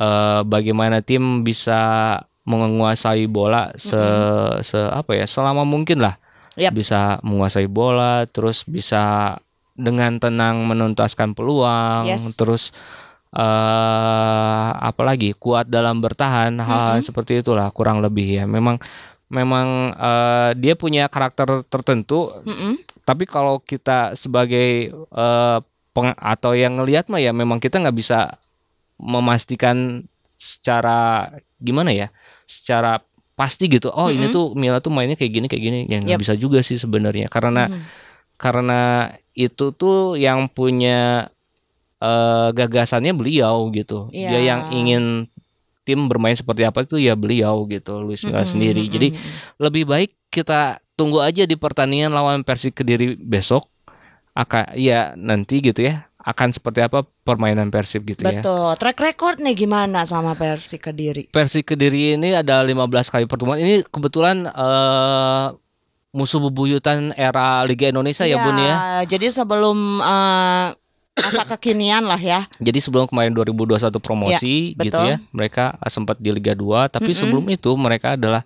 [0.00, 3.96] eh, bagaimana tim bisa menguasai bola se,
[4.60, 6.20] se apa ya selama mungkin lah
[6.60, 6.76] Yap.
[6.76, 9.36] bisa menguasai bola terus bisa
[9.72, 12.36] dengan tenang menuntaskan peluang Yes.
[12.36, 12.70] terus
[13.34, 18.78] eh apalagi kuat dalam bertahan hal seperti itulah kurang lebih ya memang
[19.34, 22.78] memang eh, dia punya karakter tertentu Mm-mm.
[23.02, 25.58] tapi kalau kita sebagai eh,
[25.90, 28.38] peng- atau yang ngelihat mah ya memang kita nggak bisa
[28.96, 32.08] memastikan secara gimana ya
[32.46, 33.02] secara
[33.34, 36.22] pasti gitu oh ini tuh Mila tuh mainnya kayak gini kayak gini yang nggak Yep.
[36.22, 37.82] bisa juga sih sebenarnya karena Mhm.
[38.36, 38.80] karena
[39.34, 41.26] itu tuh yang punya
[41.98, 44.28] eh, gagasannya beliau gitu Iya.
[44.30, 45.04] dia yang ingin
[45.84, 49.30] tim bermain seperti apa itu ya beliau gitu Luis Milla Mhm, sendiri mhm, jadi mhm.
[49.60, 53.68] lebih baik kita tunggu aja di pertandingan lawan Persik Kediri besok
[54.34, 58.40] akan ya nanti gitu ya akan seperti apa permainan Persib gitu ya.
[58.40, 58.72] Betul.
[58.80, 61.28] Track record nih gimana sama Persik Kediri?
[61.28, 63.60] Persik Kediri ini ada 15 kali pertemuan.
[63.60, 65.46] Ini kebetulan eh,
[66.16, 69.04] musuh bebuyutan era Liga Indonesia ya Bun ya.
[69.04, 70.66] Jadi sebelum eh,
[71.14, 72.46] masa kekinian lah ya.
[72.58, 77.46] Jadi sebelum kemarin 2021 promosi Ya, gitu ya, mereka sempat di Liga 2, tapi sebelum
[77.50, 78.42] itu mereka adalah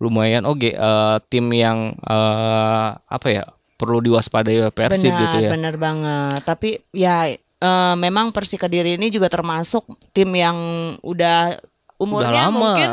[0.00, 3.44] lumayan oke eh, tim yang eh, apa ya
[3.76, 5.50] perlu diwaspadai Persib benar, gitu ya.
[5.52, 6.40] benar banget.
[6.44, 10.56] Tapi ya eh, memang Persik Kediri ini juga termasuk tim yang
[11.04, 11.56] udah
[12.00, 12.56] Udah umurnya lama.
[12.56, 12.88] mungkin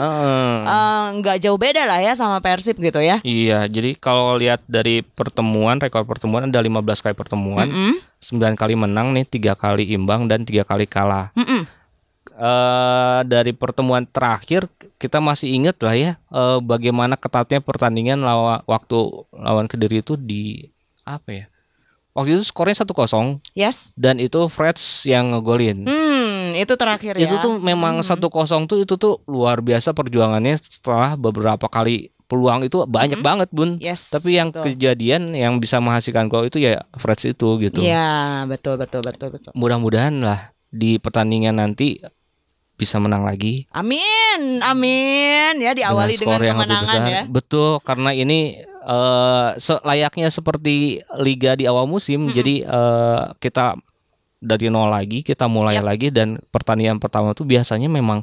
[0.67, 3.23] eh, nggak jauh beda lah ya sama Persib gitu ya.
[3.23, 8.03] Iya, jadi kalau lihat dari pertemuan, rekor pertemuan ada 15 kali pertemuan, Mm-mm.
[8.19, 11.31] 9 kali menang nih, tiga kali imbang dan tiga kali kalah.
[11.33, 11.63] Mm-mm.
[12.37, 18.97] eh dari pertemuan terakhir kita masih ingat lah ya eh, bagaimana ketatnya pertandingan lawan waktu
[19.33, 20.67] lawan Kediri itu di
[21.01, 21.45] apa ya?
[22.13, 23.93] Waktu itu skornya 1-0 Yes.
[23.93, 25.85] dan itu Freds yang ngegolin.
[25.85, 27.29] Hmm, itu terakhir ya.
[27.29, 28.17] Itu tuh memang 1-0
[28.65, 33.79] tuh itu tuh luar biasa perjuangannya setelah beberapa kali peluang itu banyak banget, Bun.
[33.79, 34.11] Yes.
[34.11, 34.75] Tapi yang betul.
[34.75, 37.79] kejadian yang bisa menghasilkan gol itu ya Freds itu gitu.
[37.79, 39.51] Iya, betul betul betul betul.
[39.55, 42.03] Mudah-mudahan lah di pertandingan nanti
[42.77, 47.09] bisa menang lagi Amin, amin ya diawali dengan, skor yang lebih kemenangan besar.
[47.09, 47.21] ya.
[47.25, 48.39] Betul, karena ini
[48.87, 52.27] eh se- layaknya seperti liga di awal musim.
[52.29, 53.79] Jadi eh, kita
[54.37, 55.85] dari nol lagi, kita mulai Yap.
[55.85, 58.21] lagi dan pertandingan pertama tuh biasanya memang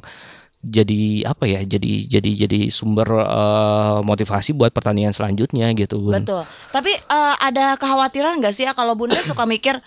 [0.65, 1.61] jadi apa ya?
[1.61, 6.23] Jadi jadi jadi sumber eh, motivasi buat pertandingan selanjutnya gitu, Bun.
[6.23, 6.43] Betul.
[6.73, 9.77] Tapi eh, ada kekhawatiran nggak sih ya kalau Bunda suka mikir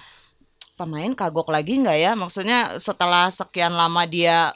[0.78, 2.12] pemain kagok lagi nggak ya?
[2.14, 4.54] Maksudnya setelah sekian lama dia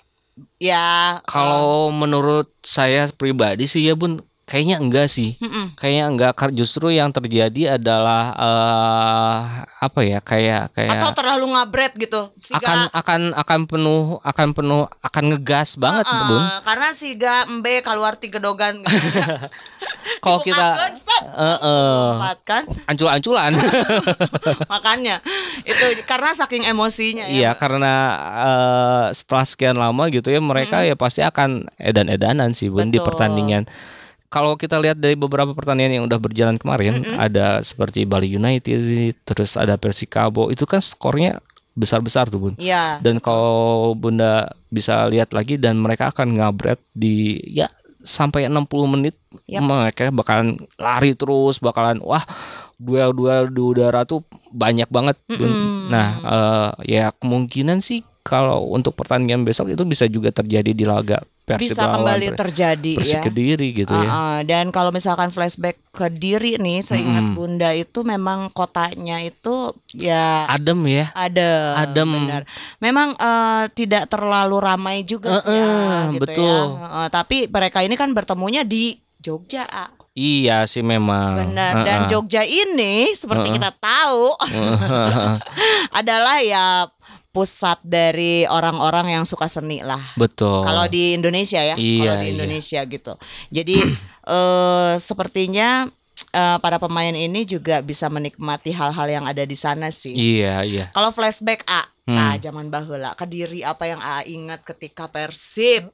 [0.57, 5.39] ya Kalau menurut saya pribadi sih ya Bun, kayaknya enggak sih.
[5.39, 5.75] Mm-mm.
[5.79, 9.39] Kayaknya enggak justru yang terjadi adalah eh
[9.83, 10.19] apa ya?
[10.23, 12.31] Kayak kayak atau terlalu ngabret gitu.
[12.39, 16.43] Siga, akan akan akan penuh akan penuh akan ngegas banget Eh, Bun.
[16.67, 18.97] karena siga embe keluar tiga dogan gitu.
[20.23, 20.91] Kalau kita
[21.23, 23.53] eh, eh, lompat kan ancul-anculan.
[24.73, 25.19] makanya
[25.67, 27.35] itu karena saking emosinya ya.
[27.35, 27.95] Iya, karena
[28.43, 33.67] eh, setelah sekian lama gitu ya mereka ya pasti akan edan-edanan sih Bun di pertandingan.
[34.33, 38.81] Kalau kita lihat dari beberapa pertandingan yang udah berjalan kemarin, ada seperti Bali United,
[39.29, 42.55] terus ada Persikabo, itu kan skornya besar-besar tuh Bun.
[42.57, 43.01] Iya.
[43.01, 47.69] Dan kalau Bunda bisa lihat lagi dan mereka akan ngabret di ya
[48.03, 49.15] sampai 60 menit
[49.49, 49.65] Yap.
[49.65, 52.25] mereka bakalan lari terus, bakalan wah
[52.77, 55.17] duel-duel di udara tuh banyak banget.
[55.29, 55.53] Bun.
[55.89, 61.23] Nah, eh, ya kemungkinan sih kalau untuk pertandingan besok itu bisa juga terjadi di laga
[61.43, 63.23] Persib bisa kembali terjadi Persik ya.
[63.27, 64.07] Kediri gitu ya.
[64.07, 64.39] Ah, ah.
[64.47, 70.87] dan kalau misalkan flashback ke diri nih, seingat Bunda itu memang kotanya itu ya Adem
[70.87, 71.11] ya.
[71.13, 72.07] ada Adem.
[72.07, 72.43] benar.
[72.79, 76.79] Memang eh, tidak terlalu ramai juga sih Eh, ya, gitu betul.
[76.79, 77.03] ya.
[77.03, 79.67] Eh, tapi mereka ini kan bertemunya di Jogja.
[80.13, 81.43] Iya sih memang.
[81.51, 81.83] Benar.
[81.83, 84.31] Dan Jogja ini seperti kita tahu
[85.99, 86.87] adalah ya
[87.33, 89.99] pusat dari orang-orang yang suka seni lah.
[90.15, 90.63] Betul.
[90.63, 91.81] Kalau di Indonesia ya, Oh.
[91.81, 92.35] Iya, kalau di iya.
[92.37, 93.13] Indonesia gitu.
[93.49, 93.77] Jadi
[94.37, 95.89] eh sepertinya
[96.31, 100.13] eh, para pemain ini juga bisa menikmati hal-hal yang ada di sana sih.
[100.13, 100.85] Iya, iya.
[100.93, 102.19] Kalau flashback A, Hmm.
[102.19, 105.87] nah zaman baheula Kediri apa yang A ingat ketika Persib?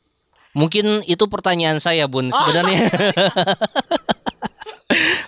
[0.56, 2.88] Mungkin itu pertanyaan saya, Bun, sebenarnya.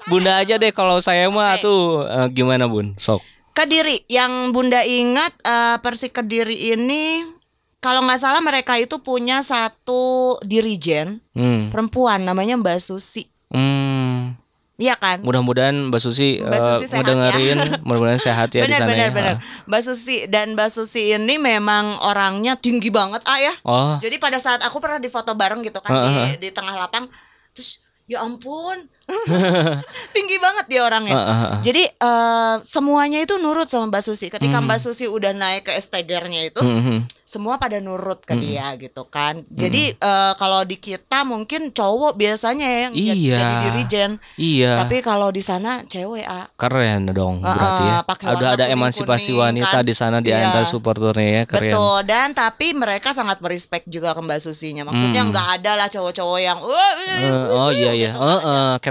[0.09, 2.97] Bunda aja deh kalau saya mah tuh eh, gimana, Bun?
[2.97, 3.21] Sok.
[3.61, 7.29] Kediri yang Bunda ingat eh, Persik Kediri ini
[7.77, 11.69] kalau nggak salah mereka itu punya satu dirijen Hmm.
[11.69, 13.29] perempuan namanya Mbak Susi.
[13.53, 14.37] Hmm.
[14.77, 15.21] Iya kan?
[15.21, 17.13] Mudah-mudahan Mbak Susi, Mbak eh, Susi sehat ya.
[17.13, 19.13] ngedengerin, mudah-mudahan sehat ya di benar sana benar ya.
[19.13, 19.35] benar.
[19.69, 23.53] Mbak Susi dan Mbak Susi ini memang orangnya tinggi banget ah ya.
[23.61, 27.05] Oh, Jadi pada saat aku pernah difoto bareng gitu kan di, di tengah lapang,
[27.53, 28.89] terus ya ampun,
[30.15, 31.15] tinggi banget dia orangnya.
[31.61, 34.27] Jadi eh, semuanya itu nurut sama Mbak Susi.
[34.29, 37.07] Ketika Mbak Susi udah naik ke estegernya itu, Mhm.
[37.23, 39.43] semua pada nurut ke dia gitu kan.
[39.49, 43.37] Jadi eh, kalau di kita mungkin cowok biasanya ya yang jadi- Iya.
[43.37, 44.11] jadi dirijen.
[44.37, 44.73] Iya.
[44.77, 46.47] Tapi kalau di sana cewek ah.
[46.53, 47.99] Keren dong Ah, berarti ya.
[48.31, 49.85] Ada ada emansipasi wanita kan.
[49.85, 50.45] di sana di Iya.
[50.45, 51.71] antara supporternya ya, keren.
[51.71, 54.83] Betul dan tapi mereka sangat merespek juga ke Mbak Susinya.
[54.85, 57.23] Maksudnya nggak ada lah cowok-cowok yang "Wah, Hmm.
[57.23, 58.11] Eh, oh iya iya.
[58.11, 58.21] gitu,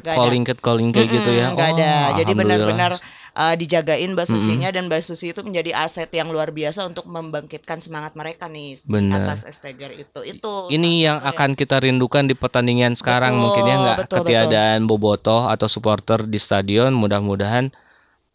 [0.09, 1.45] Eh, eh, catcalling catcalling kayak gitu ya.
[1.53, 1.93] nggak ada.
[1.93, 2.35] Oh, Jadi alhamdulillah.
[2.41, 2.91] benar-benar
[3.39, 7.79] uh, dijagain Mbak Susinya dan Mbak Susi itu menjadi aset yang luar biasa untuk membangkitkan
[7.79, 9.25] semangat mereka nih di Benar.
[9.25, 10.19] atas Esteger itu.
[10.25, 14.79] Itu Ini yang akan kita rindukan di pertandingan sekarang Betul, mungkin ya nggak betul, ketiadaan
[14.89, 17.71] bobotoh atau supporter di stadion mudah-mudahan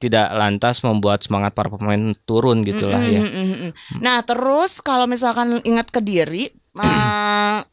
[0.02, 3.24] tidak lantas membuat semangat para pemain turun gitulah ya.
[3.24, 3.72] Mm, mm, mm.
[4.04, 7.64] Nah, terus kalau misalkan ingat ke diri uh,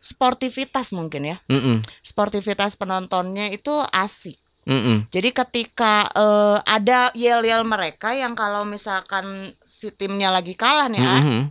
[0.00, 1.36] sportivitas mungkin ya.
[1.46, 4.38] Mm-mm, Sportivitas penontonnya itu asik.
[4.64, 5.08] mm-mm.
[5.08, 11.22] Jadi ketika eh, ada yel-yel mereka yang kalau misalkan si timnya lagi kalah nih, ah,
[11.22, 11.42] Mhm.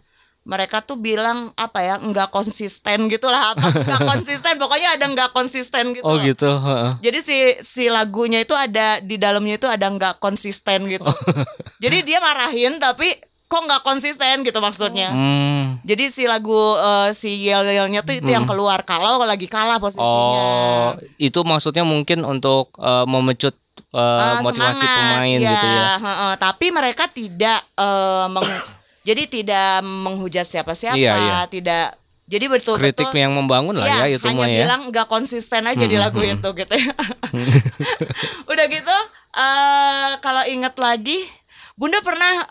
[0.47, 5.91] mereka tuh bilang apa ya nggak konsisten gitulah apa nggak konsisten pokoknya ada nggak konsisten
[5.91, 6.07] gitu.
[6.07, 6.23] Oh loh.
[6.23, 6.47] gitu.
[6.47, 6.91] heeh.
[7.03, 11.03] Jadi si si lagunya itu ada di dalamnya itu ada nggak konsisten gitu.
[11.83, 13.11] Jadi dia marahin tapi
[13.47, 15.07] kok nggak konsisten gitu maksudnya.
[15.07, 15.79] Hmm.
[15.81, 20.43] Jadi si lagu eh, si yel-yelnya tuh itu yang keluar kalau lagi kalah posisinya.
[20.43, 25.85] Oh, itu maksudnya mungkin untuk eh, memecut eh, Eh, motivasi semangat, pemain ya, gitu ya.
[25.97, 26.33] heeh.
[26.37, 28.63] Tapi mereka tidak eh, meng-
[29.07, 31.39] jadi tidak menghujat siapa-siapa, Iya, iya.
[31.47, 31.95] tidak.
[32.27, 33.23] Jadi betul Kritik betul.
[33.23, 34.67] yang membangun lah ya itu hanya ya.
[34.67, 36.91] bilang nggak konsisten aja di lagu itu gitu ya.
[38.51, 38.97] Udah gitu,
[39.33, 41.23] eh kalau inget lagi,
[41.73, 42.43] Bunda pernah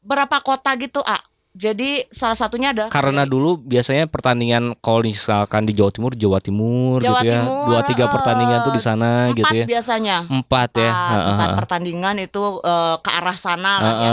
[0.00, 1.20] berapa kota gitu, ah?
[1.50, 7.02] Jadi salah satunya adalah Karena dulu biasanya pertandingan kalau misalkan di Jawa Timur, Jawa Timur
[7.02, 7.42] Jawa gitu ya.
[7.42, 9.66] Timur, Dua tiga eh, pertandingan tuh di sana gitu ya.
[9.66, 10.30] biasanya.
[10.30, 10.94] Empat ya.
[10.94, 11.58] Empat, Heeh, empat heeh.
[11.58, 14.12] pertandingan itu eh, ke arah sana lah ya.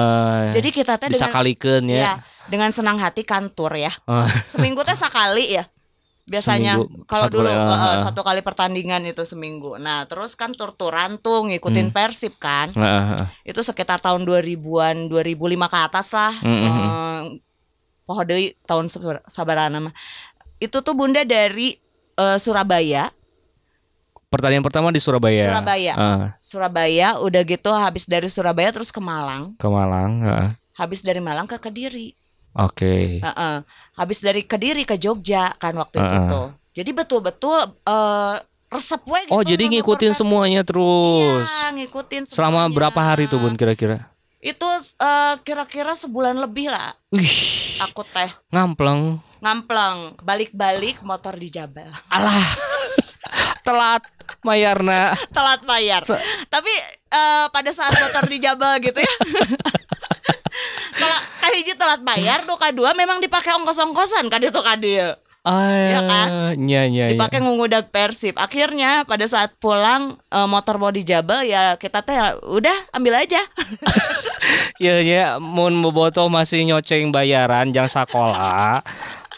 [0.58, 2.02] Jadi kita teh bisa dengan kalikeun ya.
[2.02, 2.14] ya,
[2.50, 3.94] dengan senang hati kantor ya.
[4.50, 5.70] Seminggu teh sekali ya.
[6.28, 6.76] Biasanya
[7.08, 7.98] kalau dulu ah, ah.
[8.04, 9.80] satu kali pertandingan itu seminggu.
[9.80, 11.56] Nah, terus kan tur-turan tuh Hmm.
[11.56, 12.68] ngikutin Persib kan.
[12.70, 13.26] heeh, heeh.
[13.48, 16.36] Itu sekitar tahun 2000-an, 2005 ke atas lah.
[16.44, 17.20] Hmm, hmm,
[18.04, 19.96] Poho deui tahun sabar- sabarana mah.
[20.58, 21.80] Itu tuh Bunda dari
[22.14, 23.08] eh, Surabaya
[24.28, 25.48] Pertandingan pertama di Surabaya.
[25.48, 25.94] Surabaya.
[25.96, 30.20] Ah, Surabaya udah gitu habis dari Surabaya terus ke Malang, ke Malang.
[30.28, 30.52] ah.
[30.76, 32.12] habis dari Malang ke Kediri.
[32.52, 33.24] Oke.
[33.24, 33.56] Heeh.
[33.98, 36.14] Habis dari Kediri ke Jogja kan waktu Heeh.
[36.24, 36.42] itu.
[36.74, 38.36] Jadi betul-betul eh,
[38.70, 39.32] resep we gitu.
[39.32, 40.22] Oh, jadi ngikutin Persib.
[40.22, 41.44] semuanya terus.
[41.44, 42.76] Iya, ngikutin Selama semuanya.
[42.78, 44.06] berapa hari tuh, Bun kira-kira?
[44.38, 47.26] Itu eh, kira-kira sebulan lebih lah Wih,
[47.82, 49.18] aku teh ngampleng.
[49.38, 51.90] ngampleng balik-balik motor di Jabal.
[52.08, 52.38] Alah.
[53.66, 54.02] Telat
[54.44, 55.14] mayarna.
[55.36, 56.04] Telat bayar.
[56.48, 56.74] Tapi
[57.12, 59.16] eh, pada saat motor di Jabal gitu ya.
[61.02, 65.14] telat kahiji telat bayar, nu kadua memang dipakai ongkos-ongkosan kan itu kadieu.
[65.48, 66.28] Ah, Iya kan?
[66.60, 67.16] Iya, iya, iya.
[67.16, 68.36] dipakai ngugudag Persib.
[68.36, 73.40] Akhirnya pada saat pulang eh, motor mau dijabel ya kita teh ya, udah ambil aja.
[74.78, 78.80] Iya, ya, mun bobotoh masih nyoceng bayaran jang sakola.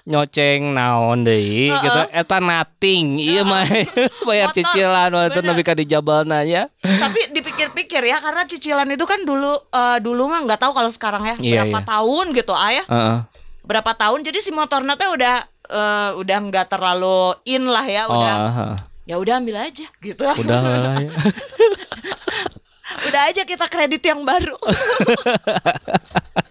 [0.10, 3.62] Nyoceng naon deui gitu eta nating iya mah
[4.28, 5.54] bayar Motor, cicilan waktu bener.
[5.54, 10.26] nepi ka di Jabalna ya Tapi dipikir-pikir ya karena cicilan itu kan dulu eh, dulu
[10.26, 11.86] mah nggak tahu kalau sekarang ya Iya, berapa iya.
[11.86, 13.18] tahun gitu ayah Heeh.
[13.62, 15.36] berapa tahun jadi si motornya teh udah
[15.70, 18.74] eh, udah nggak terlalu in lah ya oh udah heeh.
[19.06, 21.12] ya udah ambil aja gitu udah lah ya.
[23.14, 24.58] udah aja kita kredit yang baru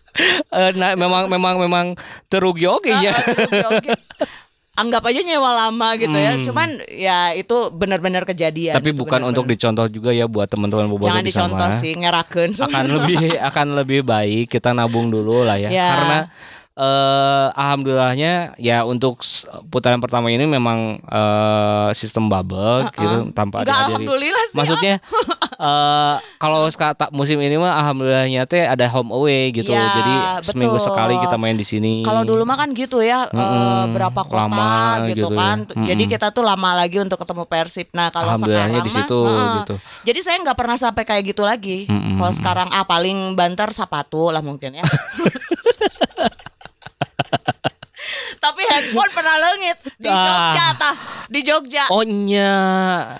[0.49, 1.87] Eh, nah memang memang memang
[2.27, 3.93] terugi oke ya Oke, oke.
[4.75, 6.43] anggap aja nyewa lama gitu ya Hmm.
[6.43, 9.51] cuman ya itu benar-benar kejadian tapi bukan untuk benar-benar.
[9.53, 11.51] dicontoh juga ya buat teman-teman bobotoh jangan di sana.
[11.51, 15.89] dicontoh sih ngerakeun akan lebih akan lebih baik kita nabung dulu lah ya, Ya.
[15.93, 16.19] karena
[16.77, 19.19] eh alhamdulillahnya ya untuk
[19.67, 23.87] putaran pertama ini memang eh sistem bubble gitu tanpa Enggak dihadiri.
[23.93, 24.95] alhamdulillah sih Maksudnya
[25.59, 29.69] eh kalau sekarang musim ini mah alhamdulillahnya teh ada home away gitu.
[29.69, 30.15] Ya, Jadi
[30.47, 30.87] seminggu betul.
[30.87, 31.95] sekali kita main di sini.
[32.01, 34.71] Kalau dulu mah kan gitu ya, eh, Mm-mm, berapa kota lama
[35.05, 35.39] gitu, gitu ya.
[35.43, 35.59] kan.
[35.67, 36.15] Jadi Mm-mm.
[36.15, 37.91] kita tuh lama lagi untuk ketemu Persib.
[37.91, 39.55] Nah kalau sekarang di situ heeh.
[39.59, 39.75] gitu.
[40.07, 41.91] Jadi saya nggak pernah sampai kayak gitu lagi.
[41.91, 42.17] Mm-mm.
[42.17, 44.87] Kalau sekarang ah paling banter sapatu lah mungkin ya.
[48.39, 50.17] Tapi handphone pernah lengit di Ah.
[50.55, 50.95] Jogja tah,
[51.39, 52.51] di Jogja, Oh nya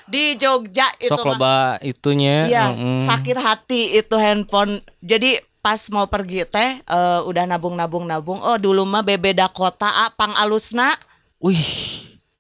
[0.05, 2.51] di Jogja itu sok loba itunya.
[2.51, 2.99] Iya, mm-mm.
[2.99, 4.83] sakit hati itu handphone.
[4.99, 8.43] Jadi pas mau pergi teh eh, udah nabung-nabung-nabung.
[8.43, 10.99] Oh, dulu mah BB Dakota ah, pang alusna.
[11.39, 11.63] Wih,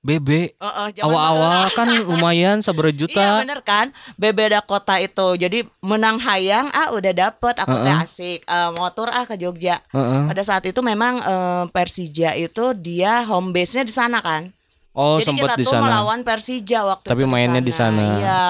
[0.02, 0.58] bebe.
[0.58, 3.38] Heeh, zaman Awal-awal kan lumayan seberapa Iya juta.
[3.38, 3.86] bener kan
[4.18, 9.22] BB Dakota itu Jadi menang hayang Ah udah dapet Aku teh asik Eh, Motor ah
[9.22, 10.26] ke Jogja Heeh.
[10.26, 14.50] Pada saat itu memang eh, Persija itu Dia home base-nya di sana kan
[14.98, 15.84] Oh, Jadi sempat kita di tuh sana.
[15.86, 18.02] melawan Persija waktu Tapi itu mainnya di sana.
[18.18, 18.44] Iya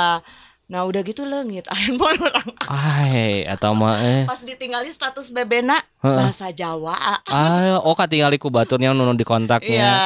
[0.68, 4.28] Nah udah gitu lengit Handphone orang Ai, atau mah eh.
[4.28, 5.80] Pas ditinggali status bebena.
[6.04, 6.92] Bahasa Jawa
[7.24, 9.72] Ah, oh katingali ku baturnya nunu di kontaknya.
[9.72, 9.96] Iya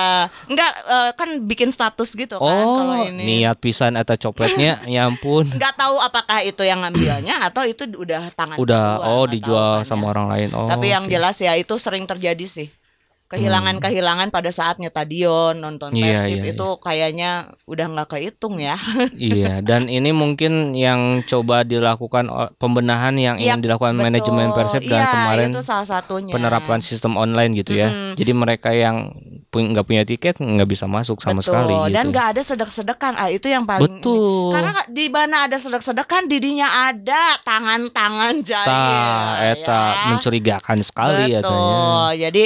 [0.47, 5.11] Enggak eh, Kan bikin status gitu kan Kalau Oh, ini niat pisan eta copetnya, ya
[5.11, 5.51] ampun.
[5.51, 9.83] nggak tahu apakah itu yang ngambilnya atau itu udah tangan Udah, kedua, oh dijual tahu
[9.83, 10.49] kan sama orang lain.
[10.55, 10.71] Oh.
[10.71, 11.11] Tapi yang oke.
[11.11, 12.71] jelas ya itu sering terjadi sih.
[13.33, 17.31] Kehilangan-kehilangan pada saat nyetadion nonton Iya, Persib iya, itu kayaknya
[17.65, 18.77] udah nggak kehitung ya.
[19.17, 22.29] Iya, dan ini mungkin yang coba dilakukan
[22.61, 24.05] pembenahan yang Iya, ingin dilakukan betul.
[24.05, 26.33] manajemen Persib dan Iya, kemarin itu salah satunya.
[26.33, 27.89] penerapan sistem online gitu ya.
[27.89, 28.15] Mm-mm.
[28.21, 29.11] Jadi mereka yang
[29.53, 31.53] nggak punya tiket nggak bisa masuk sama Betul.
[31.53, 31.93] sekali gitu.
[31.93, 33.13] Dan nggak ada sedek-sedekan.
[33.21, 34.49] Ah, itu yang paling Betul.
[34.49, 34.53] ini.
[34.53, 38.69] Karena di mana ada sedek-sedekan didinya ada tangan-tangan jahil.
[38.69, 40.05] Tah, eta ya.
[40.09, 42.09] mencurigakan sekali ya Betul.
[42.17, 42.45] Jadi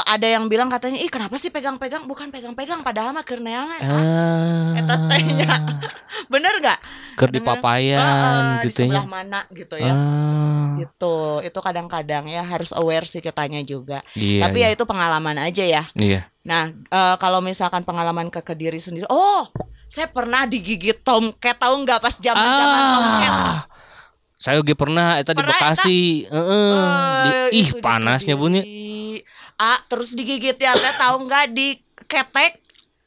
[0.00, 2.08] eh, ada yang bilang katanya, ih kenapa sih pegang-pegang?
[2.08, 3.80] Bukan pegang-pegang, padahal mah keur neangan.
[3.80, 5.48] Ah, Eta tehnya.
[6.32, 6.80] Bener gak?
[7.14, 9.10] Keur di papayan di gitu sebelah ya.
[9.10, 9.92] mana gitu ya.
[9.92, 11.16] Ah, Gitu.
[11.44, 14.00] Itu kadang-kadang ya harus aware sih kitanya juga.
[14.14, 14.48] iya.
[14.48, 14.72] Tapi iya.
[14.72, 15.82] ya itu pengalaman aja ya.
[15.92, 16.24] Iya.
[16.40, 19.52] Nah, eh, kalau misalkan pengalaman ke Kediri sendiri, oh,
[19.86, 23.32] saya pernah digigit tomcat tahu nggak pas zaman-zaman tomcat?
[23.32, 23.60] Ah.
[24.40, 26.00] Saya juga pernah eta di Bekasi.
[26.24, 26.72] Heeh.
[27.20, 28.56] Di- Eh, ih, itu di panasnya Bun
[29.60, 32.56] Ah, terus digigit ya teh tahu nggak di ketek?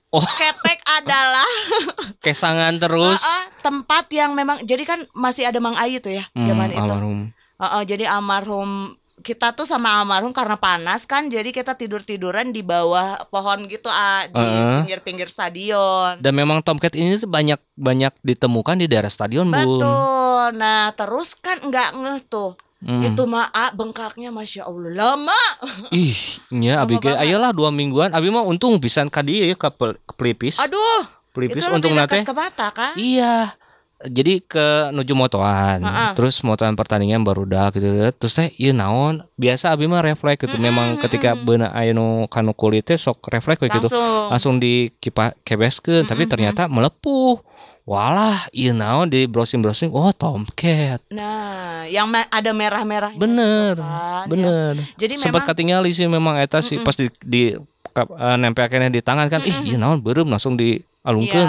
[0.08, 0.22] Oh.
[0.22, 1.50] Ketek adalah
[2.24, 3.18] Kesangan terus.
[3.20, 6.78] ah, tempat yang memang jadi kan masih ada Mang Ayu tuh ya Hmm, zaman itu.
[6.78, 7.20] almarhum.
[7.56, 12.62] Heeh, jadi almarhum kita tuh sama almarhum karena panas kan jadi kita tidur tiduran di
[12.62, 14.78] bawah pohon gitu ah, di Heeh.
[14.80, 16.20] pinggir-pinggir stadion.
[16.20, 19.58] Dan memang tomcat ini tuh banyak banyak ditemukan di daerah stadion, Bun.
[19.58, 20.46] Betul.
[20.54, 22.54] Nah terus kan nggak ngeh tuh.
[22.84, 23.00] Hmm.
[23.02, 25.42] Itu mah ah, bengkaknya masya allah lama.
[25.90, 26.16] Ih,
[26.52, 29.96] nya abi ge ayolah dua mingguan abi mah untung pisan ka dieu ya ke pel-
[30.04, 30.60] ke pelipis.
[30.60, 31.08] Aduh.
[31.34, 32.22] pelipis untung nate.
[32.22, 32.94] ke mata kan?
[32.94, 33.56] Iya.
[34.04, 36.12] Jadi ke nuju motoan, Heeh.
[36.12, 37.88] terus motoan pertandingan baru dah gitu.
[38.20, 39.24] Terus teh ieu naon?
[39.40, 40.60] Biasa abi mah refleks gitu.
[40.60, 41.40] Memang ketika
[41.72, 43.80] aya nu kanu kulit teh sok refleks gitu.
[43.88, 44.28] Langsung.
[44.28, 47.40] Langsung di kipa kebeskeun, tapi ternyata melepuh.
[47.84, 53.12] Walah iya naon di browsing browsing oh Tomcat Nah, yang me- ada merah-merah.
[53.14, 54.30] bener kan, ya.
[54.30, 57.44] bener Jadi sempat memang ketinggali sih memang eta sih pas di, di
[57.90, 60.80] kap- eh, nempelkeunnya di tangan kan ih iya naon beureum langsung di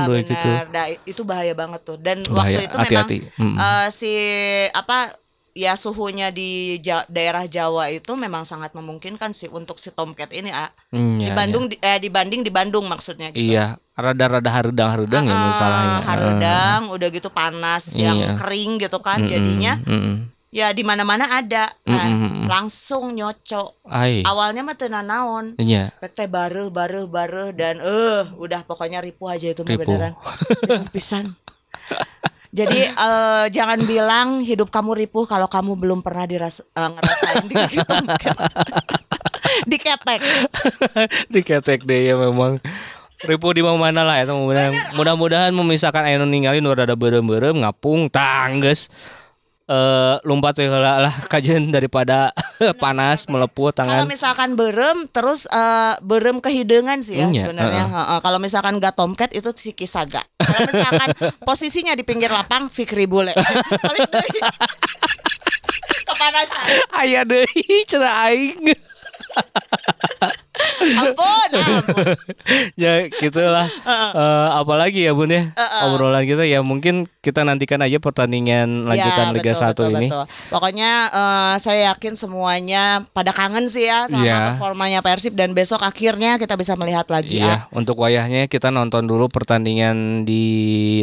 [0.05, 0.29] deui benar.
[0.29, 1.95] gitu Nah, itu bahaya banget tuh.
[1.97, 3.19] Dan Bahaya, waktu itu hati-hati.
[3.31, 3.57] memang Mm.
[3.57, 4.13] eh, si
[4.69, 5.15] apa
[5.55, 10.51] ya suhunya di Ja- daerah Jawa itu memang sangat memungkinkan sih untuk si tomcat ini
[10.51, 10.75] ah.
[10.91, 13.33] Hmm, di ya, Bandung di- eh dibanding di Bandung maksudnya ya.
[13.33, 13.47] gitu.
[13.49, 18.35] iya rada-rada harudang-harudang ya Ah, masalahnya harudang, udah gitu panas yang Iya.
[18.35, 20.27] kering gitu kan jadinya Mm-mm.
[20.51, 21.71] ya di mana-mana ada.
[21.85, 22.51] Nah, Mm-mm.
[22.51, 23.87] langsung nyocok.
[23.87, 25.55] ai Awalnya mah teu naon.
[25.57, 29.87] iya Pek teh bareuh bareuh bareuh dan eh udah pokoknya ripuh aja itu Ripuh.
[29.87, 30.19] beneran.
[30.67, 31.39] Ripuh pisan.
[32.55, 37.55] Jadi eh, jangan bilang hidup kamu ripuh kalau kamu belum pernah diras eh, ngerasain di
[37.75, 37.95] gitu.
[39.71, 40.21] Diketek.
[41.31, 42.59] diketek deh ya memang
[43.25, 44.69] Ripu di mana mana lah ya mudah
[45.01, 48.93] mudah-mudahan memisahkan anu ninggalin udah ada berem-berem ngapung tangges
[49.65, 52.29] eh lompat lah kajian daripada
[52.85, 57.85] panas meleput Kalau tangan misalkan berem terus eh, berem kehidangan sih ya Iya, sebenarnya.
[57.89, 60.21] Heeh, Kalau misalkan gak tomcat itu si kisaga.
[60.37, 61.09] Kalau misalkan
[61.49, 63.33] posisinya di pinggir lapang Fikri bule.
[66.05, 66.65] Kepanasan.
[67.01, 68.77] aya deui cenah aing
[71.01, 71.34] ampun.
[72.83, 73.67] ya gitulah
[74.15, 75.51] Eh, apalagi ya bun ya
[75.85, 80.07] obrolan kita ya mungkin kita nantikan aja pertandingan lanjutan Ya, Liga betul, 1 betul, ini
[80.09, 80.25] betul.
[80.51, 84.39] Pokoknya eh, saya yakin semuanya pada kangen sih ya sama Iya.
[84.55, 87.45] performanya Persib dan besok akhirnya kita bisa melihat lagi ya.
[87.45, 90.43] Iya, untuk wayahnya kita nonton dulu pertandingan di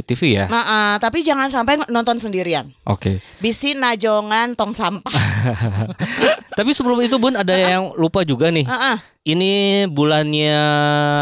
[0.04, 0.46] TV ya.
[0.48, 2.72] Nah, eh, tapi jangan sampai nonton sendirian.
[2.84, 3.20] Oke.
[3.38, 5.12] Bisi najongan tong sampah.
[6.58, 8.66] Tapi sebelum itu Bun ada yang lupa juga nih.
[8.66, 8.96] Heeh.
[9.22, 10.58] Ini bulannya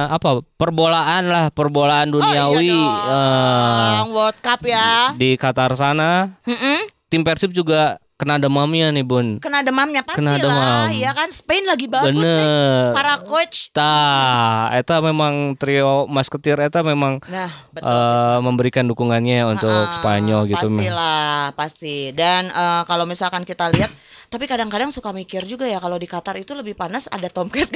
[0.08, 0.40] apa?
[0.56, 5.12] Perbolaan lah, perbolaan duniawi Oh, iya eh, Yang World Cup ya.
[5.20, 6.40] di Qatar sana.
[6.48, 6.88] Mm-mm.
[7.12, 9.40] Tim Persib juga kena demamnya nih Bun.
[9.40, 11.00] Kena demamnya Kena pastilah, demam.
[11.00, 12.20] ya kan Spain lagi bagus nih.
[12.20, 12.92] Bener.
[12.92, 13.72] Para coach.
[13.72, 17.88] Tah, eta memang trio Masketir eta memang Nah, betul.
[17.88, 20.68] eh, memberikan dukungannya untuk Ah, Spanyol gitu.
[20.68, 22.12] Pastilah, pasti.
[22.12, 23.88] Dan eh, kalau misalkan kita lihat,
[24.30, 27.72] tapi kadang-kadang suka mikir juga ya kalau di Qatar itu lebih panas ada Tomcat.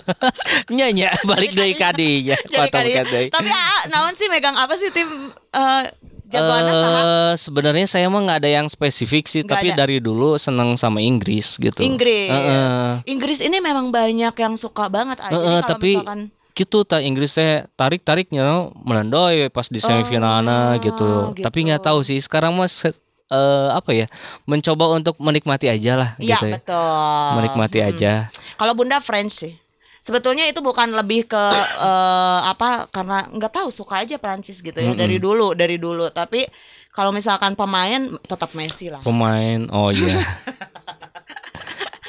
[0.72, 0.88] Nya
[1.22, 2.40] balik dari kadinya.
[2.40, 3.28] Tomcat kali- deui.
[3.28, 5.12] Tapi ah, naon sih megang apa sih tim
[5.52, 5.84] eh
[6.28, 6.74] jagoannya?
[6.74, 9.78] Eh, sebenarnya saya mah nggak ada yang spesifik sih, Nggak tapi ada.
[9.82, 11.80] dari dulu seneng sama Inggris gitu.
[11.80, 12.28] Inggris.
[12.28, 13.02] Heeh.
[13.08, 15.16] Inggris ini memang banyak yang suka banget.
[15.20, 16.20] Heeh, kalau tapi misalkan
[16.52, 21.32] gitu tak Inggris teh tarik tariknya melendoy pas di semifinalnya gitu.
[21.32, 21.46] gitu.
[21.46, 24.06] Tapi nggak tahu sih sekarang mas eh, apa ya
[24.42, 26.54] mencoba untuk menikmati aja lah Iya gitu ya.
[26.58, 27.28] betul.
[27.38, 28.12] Menikmati aja.
[28.58, 29.54] Kalau Bunda French sih.
[30.08, 31.44] Sebetulnya itu bukan lebih ke
[31.84, 36.08] eh, apa karena nggak tahu suka aja Prancis gitu ya dari dulu dari dulu.
[36.08, 36.48] Tapi
[36.96, 39.04] kalau misalkan pemain tetap Messi lah.
[39.04, 40.16] Pemain oh iya.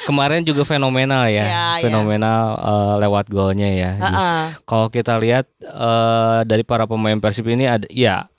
[0.08, 1.66] Kemarin juga fenomenal ya, iya.
[1.84, 3.92] fenomenal eh, lewat golnya ya.
[4.00, 4.42] Heeh.
[4.64, 8.32] Kalau kita lihat eh, dari para pemain Persib ini ada ya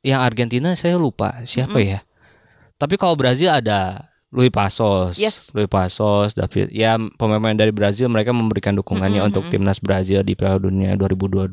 [0.00, 2.00] yang Argentina saya lupa siapa ya.
[2.80, 5.52] Tapi kalau Brazil ada Luis Pasos, Yes.
[5.52, 6.72] Luis Pasos, David.
[6.72, 11.52] Ya pemain-pemain dari Brazil mereka memberikan dukungannya untuk timnas Brazil di Piala Dunia 2022.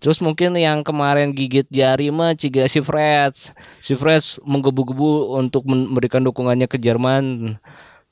[0.00, 3.36] Terus mungkin yang kemarin gigit jari mah ciga si Fred.
[3.80, 7.56] Si Fred menggebu-gebu untuk memberikan dukungannya ke Jerman.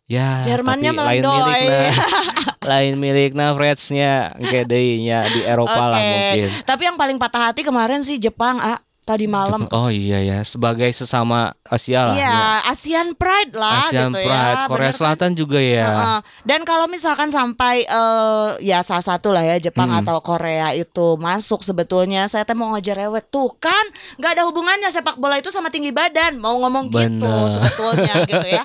[0.04, 1.40] Ya, Jermannya tapi lain melendoy.
[1.48, 1.80] milikna.
[2.72, 6.06] lain milikna Freds-nya engke deui nya di Eropa lah Oke.
[6.06, 6.48] mungkin.
[6.62, 8.76] Tapi yang paling patah hati kemarin sih Jepang ah
[9.12, 9.68] tadi malam.
[9.68, 12.16] Oh iya ya, sebagai sesama Asia lah.
[12.16, 12.40] Iya, ya.
[12.68, 14.64] ASEAN Pride lah ASEAN gitu Pride, ya.
[14.64, 14.96] Korea bener kan?
[14.96, 15.84] Selatan juga ya.
[15.84, 16.18] Heeh.
[16.42, 20.00] Dan kalau misalkan sampai eh, ya salah satu lah ya Jepang Hmm.
[20.00, 23.84] atau Korea itu masuk sebetulnya saya teh mau ngejerewet tuh kan
[24.16, 27.50] nggak ada hubungannya sepak bola itu sama tinggi badan mau ngomong gitu Bener.
[27.50, 28.64] sebetulnya gitu ya.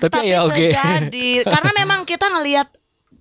[0.00, 0.52] Tapi ya oke.
[0.52, 2.66] terjadi karena memang kita ngelihat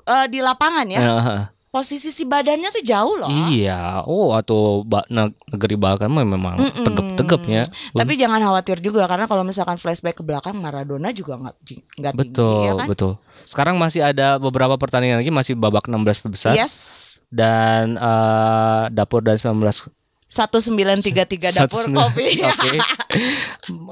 [0.04, 1.40] eh, di lapangan ya Heeh.
[1.74, 3.26] Posisi si badannya tuh jauh loh.
[3.50, 7.66] Iya, oh atau ba- ne- negeri Balkan memang tegep-tegepnya.
[7.90, 11.56] Tapi jangan khawatir juga karena kalau misalkan flashback ke belakang Maradona juga nggak
[11.98, 12.88] nggak tinggi Betul, ya kan.
[12.88, 13.12] betul.
[13.44, 15.98] Sekarang masih ada beberapa pertandingan lagi masih babak 16
[16.30, 16.76] besar Yes.
[17.28, 19.58] dan eh, dapur dan 19
[20.30, 22.38] 1933 dapur Satu- kopi.
[22.50, 22.72] Oke.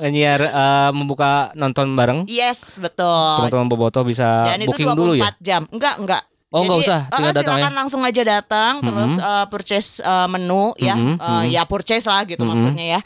[0.03, 2.25] Nyiar eh, membuka nonton bareng.
[2.25, 3.41] Yes, betul.
[3.41, 5.29] Teman-teman Boboto bisa Dan itu booking 24 dulu ya.
[5.39, 5.65] jam.
[5.69, 6.23] Enggak, enggak.
[6.51, 7.77] Oh, enggak usah, datang silakan ya.
[7.79, 10.99] langsung aja datang terus eh, purchase eh, menu ya.
[10.99, 13.01] Eh, ya purchase lah gitu maksudnya ya.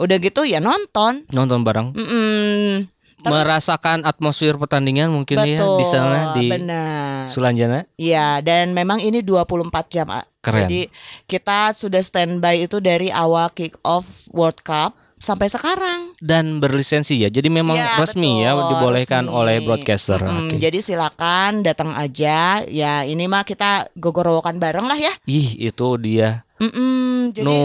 [0.00, 1.28] Udah gitu ya nonton.
[1.28, 1.92] Nonton bareng.
[1.92, 2.88] Mm-mm.
[3.26, 5.76] Merasakan atmosfer pertandingan mungkin ya Betul.
[5.76, 7.28] di sana di Benar.
[7.28, 7.84] Sulanjana.
[7.98, 10.06] Iya, dan memang ini 24 jam.
[10.40, 10.64] Keren.
[10.64, 10.88] Jadi
[11.26, 14.94] kita sudah standby itu dari awal kick off World Cup
[15.26, 16.14] sampai sekarang.
[16.16, 17.26] Dan berlisensi ya.
[17.26, 19.34] Jadi memang Ya, resmi ya betul, dibolehkan resmi.
[19.34, 20.22] oleh broadcaster.
[20.22, 20.56] Mm-mm, Oke.
[20.56, 22.62] Jadi silakan datang aja.
[22.62, 25.10] Ya ini mah kita gogorokan bareng lah ya.
[25.26, 26.46] Ih, itu dia.
[26.56, 27.58] Mm-mm, jadi nu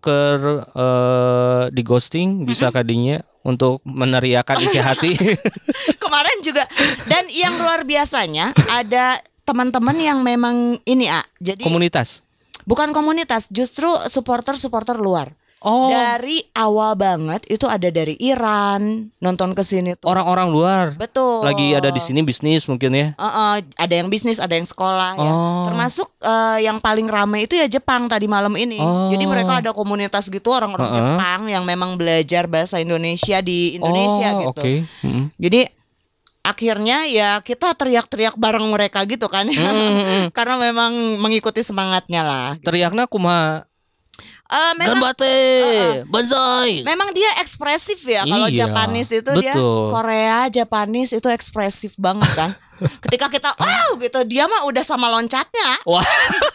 [0.00, 0.18] ke
[0.74, 5.14] eh, di ghosting bisa kadinya untuk meneriakan isi hati.
[6.02, 6.66] kemarin juga
[7.04, 11.22] dan yang luar biasanya ada teman-teman yang memang ini ah.
[11.38, 12.26] Jadi Komunitas.
[12.64, 15.36] bukan komunitas, justru supporter-supporter luar.
[15.64, 15.88] Oh.
[15.88, 20.12] Dari awal banget itu ada dari Iran nonton ke sini tuh.
[20.12, 20.84] Orang-orang luar.
[20.92, 21.40] Betul.
[21.40, 23.08] Lagi ada di sini bisnis mungkin ya.
[23.16, 25.32] Uh, uh, ada yang bisnis, ada yang sekolah ya.
[25.32, 25.64] Oh.
[25.72, 28.76] Termasuk uh, yang paling ramai itu ya Jepang tadi malam ini.
[28.76, 29.08] Oh.
[29.08, 31.00] Jadi mereka ada komunitas gitu orang-orang Uh-uh.
[31.00, 34.60] Jepang yang memang belajar bahasa Indonesia di Indonesia oh, gitu.
[34.60, 34.72] Oke.
[35.00, 35.32] Mm-mm.
[35.40, 35.60] Jadi
[36.44, 39.48] akhirnya ya kita teriak-teriak bareng mereka gitu kan.
[39.48, 40.28] Mm-mm.
[40.36, 40.92] Karena memang
[41.24, 42.48] mengikuti semangatnya lah.
[42.60, 43.64] Teriaknya kumaha?
[44.54, 45.34] Eh, memang Ganbate,
[46.06, 46.86] banzai.
[46.86, 49.90] Memang dia ekspresif ya kalau Iya, Japanese itu dia betul.
[49.90, 52.50] Korea Japanese itu ekspresif banget kan.
[53.06, 55.82] Ketika kita wow gitu dia mah udah sama loncatnya.
[55.82, 56.06] Wah.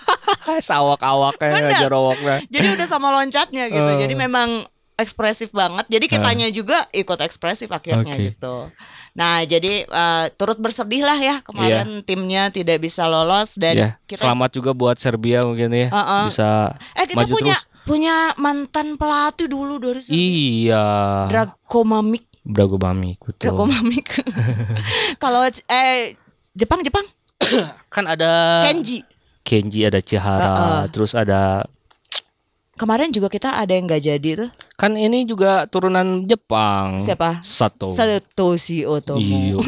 [0.69, 1.79] Sawak-awaknya Bener.
[1.83, 2.35] jorowoknya.
[2.47, 3.91] Jadi udah sama loncatnya gitu.
[3.91, 3.97] Eh.
[3.99, 4.63] Jadi memang
[4.99, 5.87] ekspresif banget.
[5.91, 8.31] Jadi kitanya juga ikut ekspresif akhirnya Oke.
[8.31, 8.67] gitu.
[9.15, 14.27] Nah, jadi eh, turut bersedih lah ya kemarin timnya tidak bisa lolos dan Ya, kita
[14.27, 15.87] selamat juga buat Serbia mungkin ya.
[15.91, 16.31] Uh-uh.
[16.31, 17.68] Bisa eh kita maju punya terus.
[17.89, 20.21] Punya mantan pelatih dulu dari Serbia.
[20.21, 20.85] Iya.
[21.33, 22.29] Drago Mamik.
[22.45, 23.49] Brago Bami, betul.
[23.49, 24.05] Drago Mamik.
[25.23, 26.17] Kalau eh
[26.53, 27.05] Jepang Jepang
[27.93, 29.01] Kan ada Kenji.
[29.45, 30.81] Kenji, ada Chihara, Uh-uh.
[30.93, 31.65] terus ada
[32.80, 34.51] Kemarin juga kita ada yang nggak jadi tuh.
[34.80, 36.95] kan ini juga turunan Jepang.
[36.95, 37.43] Siapa?
[37.43, 37.91] Sato.
[37.91, 39.19] Satoshi Otomo.
[39.19, 39.59] Iyo.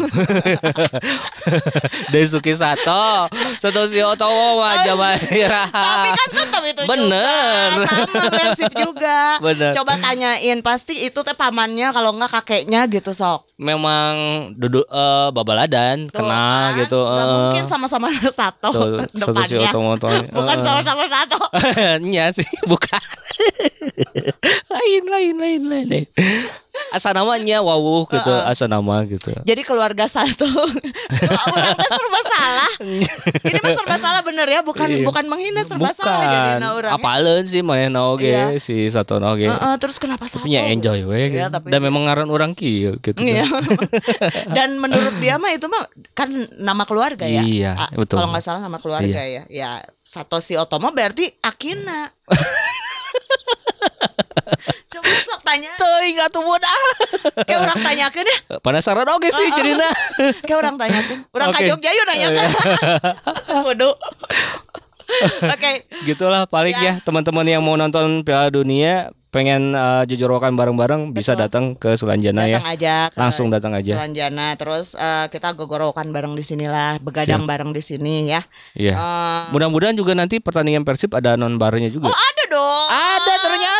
[2.16, 3.28] Daisuke Sato.
[3.59, 7.68] Satoshi Otomo mah zaman Tapi kan tetap itu Bener.
[7.76, 9.20] juga sama prinsip juga.
[9.43, 9.72] Bener.
[9.76, 13.51] Coba tanyain pasti itu teh pamannya kalau nggak kakeknya gitu sok.
[13.62, 14.14] Memang
[14.57, 16.82] duduk eh, babaladan Tuh, kena kan?
[16.82, 16.97] gitu.
[16.97, 17.28] Eh.
[17.30, 19.70] mungkin sama-sama satu Tuh, Satoshi depannya.
[19.70, 20.09] Otomo tuh.
[20.34, 20.64] Bukan Eh.
[20.66, 21.38] sama-sama satu.
[22.01, 22.97] Nya sih bukan.
[24.68, 25.86] lain lain lain lain.
[25.88, 26.05] lain.
[26.89, 29.36] Asa namanya wawuh gitu, asa nama gitu.
[29.43, 30.47] Jadi keluarga satu.
[30.47, 32.72] Orang teh serba salah.
[33.43, 35.03] Ini mah serba salah bener ya, bukan Iya.
[35.03, 36.95] bukan menghina serba salah jadi orang.
[36.95, 38.55] Apaleun sih mana oge Iya.
[38.57, 39.51] si satu oge.
[39.78, 40.41] terus kenapa satu?
[40.41, 41.30] Punya enjoy we.
[41.30, 41.53] Iya, gitu.
[41.53, 43.20] tapi- Dan memang ngaran orang kieu gitu.
[43.20, 43.45] Iya.
[44.56, 47.41] Dan menurut dia mah itu mah kan nama keluarga ya.
[47.41, 48.18] Iya, A- betul.
[48.18, 49.43] Kalau nggak salah nama keluarga ya.
[49.47, 52.10] Ya Satoshi Otomo berarti Akina.
[54.91, 55.72] Coba sok tanya.
[55.76, 56.80] Teuing atuh mudah.
[57.47, 58.38] Kayak orang tanyakan ya.
[58.60, 59.88] Penasaran oge sih jadina.
[60.43, 61.18] Kayak orang tanyakan.
[61.32, 61.58] Orang Oke.
[61.58, 62.49] ka Jogja nanyakan.
[63.72, 63.95] Waduh.
[65.56, 65.72] Oke.
[66.04, 66.99] Gitulah paling Ya.
[66.99, 72.51] ya teman-teman yang mau nonton Piala Dunia pengen uh, jujurkan bareng-bareng bisa datang ke Sulanjana
[72.51, 72.59] ya.
[72.59, 72.95] Datang aja.
[73.07, 73.95] ke Langsung datang aja.
[73.95, 78.43] Sulanjana terus eh, kita gogorokan bareng di sinilah, begadang bareng di sini ya.
[78.75, 78.93] Iya.
[78.99, 82.11] Eh, Mudah-mudahan juga nanti pertandingan Persib ada non barnya juga.
[82.11, 82.88] oh ada dong.
[82.91, 83.70] Ada ternyata.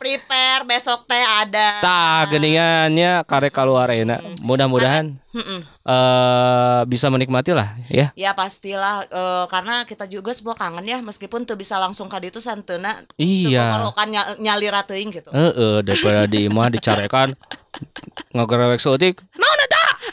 [0.00, 1.76] Eh, prepare besok teh ada.
[1.84, 4.40] Tah geningannya karek keluar enak.
[4.40, 5.60] Mudah-mudahan Mm-mm.
[5.84, 8.08] eh bisa menikmati lah ya.
[8.16, 12.40] Ya pastilah eh, karena kita juga semua kangen ya meskipun tuh bisa langsung kadi itu
[12.40, 13.92] santuna Iya.
[13.92, 14.08] kan
[14.40, 15.28] nyali teuing gitu.
[15.30, 17.36] Heeh, daripada di imah dicarekan
[18.34, 19.20] ngagerewek sotik.
[19.60, 19.69] Eta?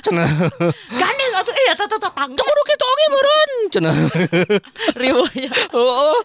[0.07, 0.29] Cenah.
[1.03, 3.51] Gandeng atuh eh eta teh tetangga Kudu kitu oge meureun.
[3.75, 3.95] Cenah.
[5.03, 5.51] ribunya.
[5.51, 6.15] Heeh.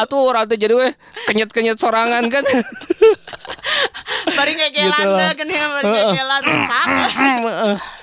[0.00, 0.88] Atuh urang teh jadi we
[1.28, 2.44] kenyet-kenyet sorangan kan.
[4.38, 6.88] Bari ngegelan Gitu deh gini bari ngegelan rusak.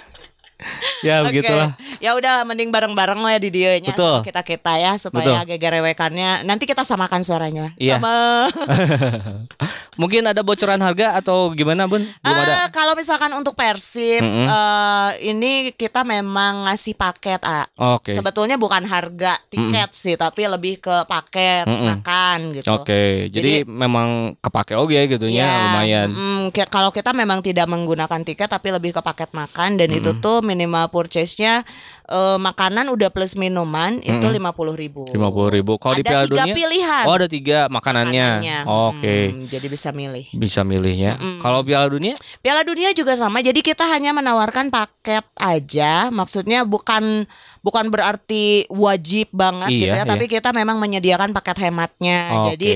[1.06, 1.42] ya Oke.
[1.42, 1.78] begitulah.
[2.04, 4.26] Ya udah mending bareng-bareng lah ya di dia nya Betul.
[4.26, 5.56] kita kita ya supaya Betul.
[5.56, 7.72] gegerewekannya nanti kita samakan suaranya.
[7.78, 7.98] Iya.
[7.98, 8.16] Sama
[10.02, 12.04] Mungkin ada bocoran harga atau gimana, Bun?
[12.04, 12.68] Belum ada.
[12.76, 14.48] Kalau misalkan untuk Persib Mm-mm.
[14.48, 17.64] eh, ini kita memang ngasih paket ah.
[17.96, 18.12] Oke.
[18.12, 21.88] Sebetulnya bukan harga tiket sih, tapi lebih ke paket Mm-mm.
[21.96, 22.68] makan gitu.
[22.76, 26.10] Oke, jadi, memang kepake oge gitu ya, Ya, lumayan.
[26.12, 30.44] mm, kalau kita memang tidak menggunakan tiket tapi lebih ke paket makan dan itu tuh
[30.56, 31.68] minimal purchase-nya
[32.08, 35.04] eh, makanan udah plus minuman itu lima puluh ribu.
[35.12, 35.76] Lima puluh ribu.
[35.76, 37.04] Kalau di Ada Piala tiga Dunia, pilihan.
[37.04, 38.28] oh ada tiga makanannya.
[38.40, 38.58] makanannya.
[38.64, 40.26] Oke, Hmm, jadi bisa milih.
[40.32, 41.20] bisa milihnya.
[41.44, 43.44] Kalau Piala Dunia, Piala Dunia juga sama.
[43.44, 46.08] Jadi kita hanya menawarkan paket aja.
[46.10, 47.28] Maksudnya bukan
[47.60, 50.08] bukan berarti wajib banget Iya, gitu ya, iya.
[50.08, 52.20] tapi kita memang menyediakan paket hematnya.
[52.32, 52.48] Oke.
[52.56, 52.70] Jadi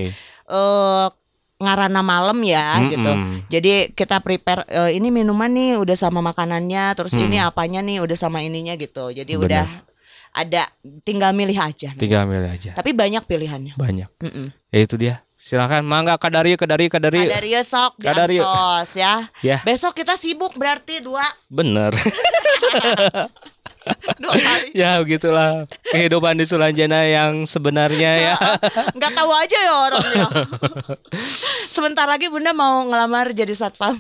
[0.49, 1.07] eh
[1.60, 2.89] ngarana malam ya Mm-mm.
[2.95, 3.12] gitu.
[3.51, 7.28] Jadi kita prepare eh, ini minuman nih udah sama makanannya, terus Hmm.
[7.28, 9.12] ini apanya nih udah sama ininya gitu.
[9.12, 9.43] Jadi Bener.
[9.45, 9.66] udah
[10.32, 10.72] ada
[11.03, 11.91] tinggal milih aja.
[11.93, 12.72] Tiga mil aja.
[12.74, 13.74] Tapi banyak pilihannya.
[13.76, 14.10] Banyak.
[14.24, 14.55] Mm-mm.
[14.72, 15.16] Ya itu dia.
[15.36, 17.28] Silakan mangga kadari kadari kadari.
[17.28, 18.38] Ada Rio sok Kadari.
[18.39, 19.28] diantos ya.
[19.39, 19.57] Ya.
[19.64, 21.91] Besok kita sibuk berarti dua Bener.
[24.23, 24.67] dua kali.
[24.75, 28.35] ya begitulah kehidupan di Sulanjana yang sebenarnya ya.
[28.97, 30.27] Nggak tahu aja ya orangnya.
[31.75, 33.97] Sebentar lagi Bunda mau ngelamar jadi satpam.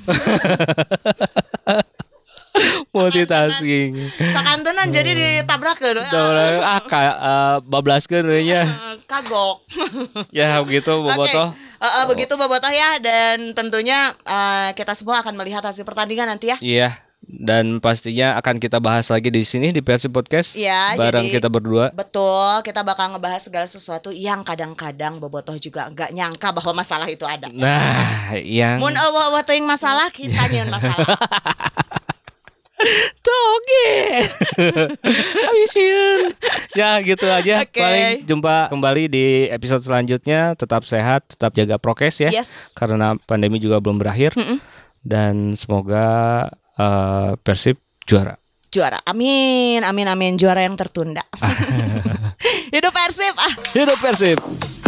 [2.89, 4.09] Multitasking.
[4.33, 8.65] Sakantenan jadi ditabrak ke Udah ah kayak uh, bablaskeun we nya.
[9.05, 9.63] Kagok.
[10.33, 11.53] Ya begitu Bobotoh.
[11.53, 11.69] Oke.
[11.79, 16.51] Eh, eh, begitu Bobotoh ya dan tentunya eh, kita semua akan melihat hasil pertandingan nanti
[16.51, 16.57] ya.
[16.59, 17.08] Iya.
[17.29, 20.57] Dan pastinya akan kita bahas lagi di sini di Versi Podcast.
[20.57, 21.93] Iya, bareng jadi- kita berdua.
[21.93, 27.29] Betul, kita bakal ngebahas segala sesuatu yang kadang-kadang Bobotoh juga nggak nyangka bahwa masalah itu
[27.29, 27.45] ada.
[27.53, 31.05] Nah, yang Mun eueuh teuing masalah kita nyeun masalah.
[33.25, 34.23] toge.
[35.45, 36.33] Habisin.
[36.73, 37.61] ya gitu aja.
[37.61, 37.77] Oke.
[37.77, 40.55] Paling jumpa kembali di episode selanjutnya.
[40.55, 42.31] Tetap sehat, tetap jaga prokes ya.
[42.31, 42.73] Yes.
[42.73, 44.33] Karena pandemi juga belum berakhir.
[44.99, 46.47] Dan semoga
[46.79, 47.77] eh, Persib
[48.07, 48.39] juara.
[48.69, 49.01] Juara.
[49.05, 50.33] Amin, amin, amin.
[50.37, 51.25] Juara yang tertunda.
[52.73, 53.33] Hidup Persib.
[53.35, 53.53] Ah.
[53.73, 54.78] Hidup Persib.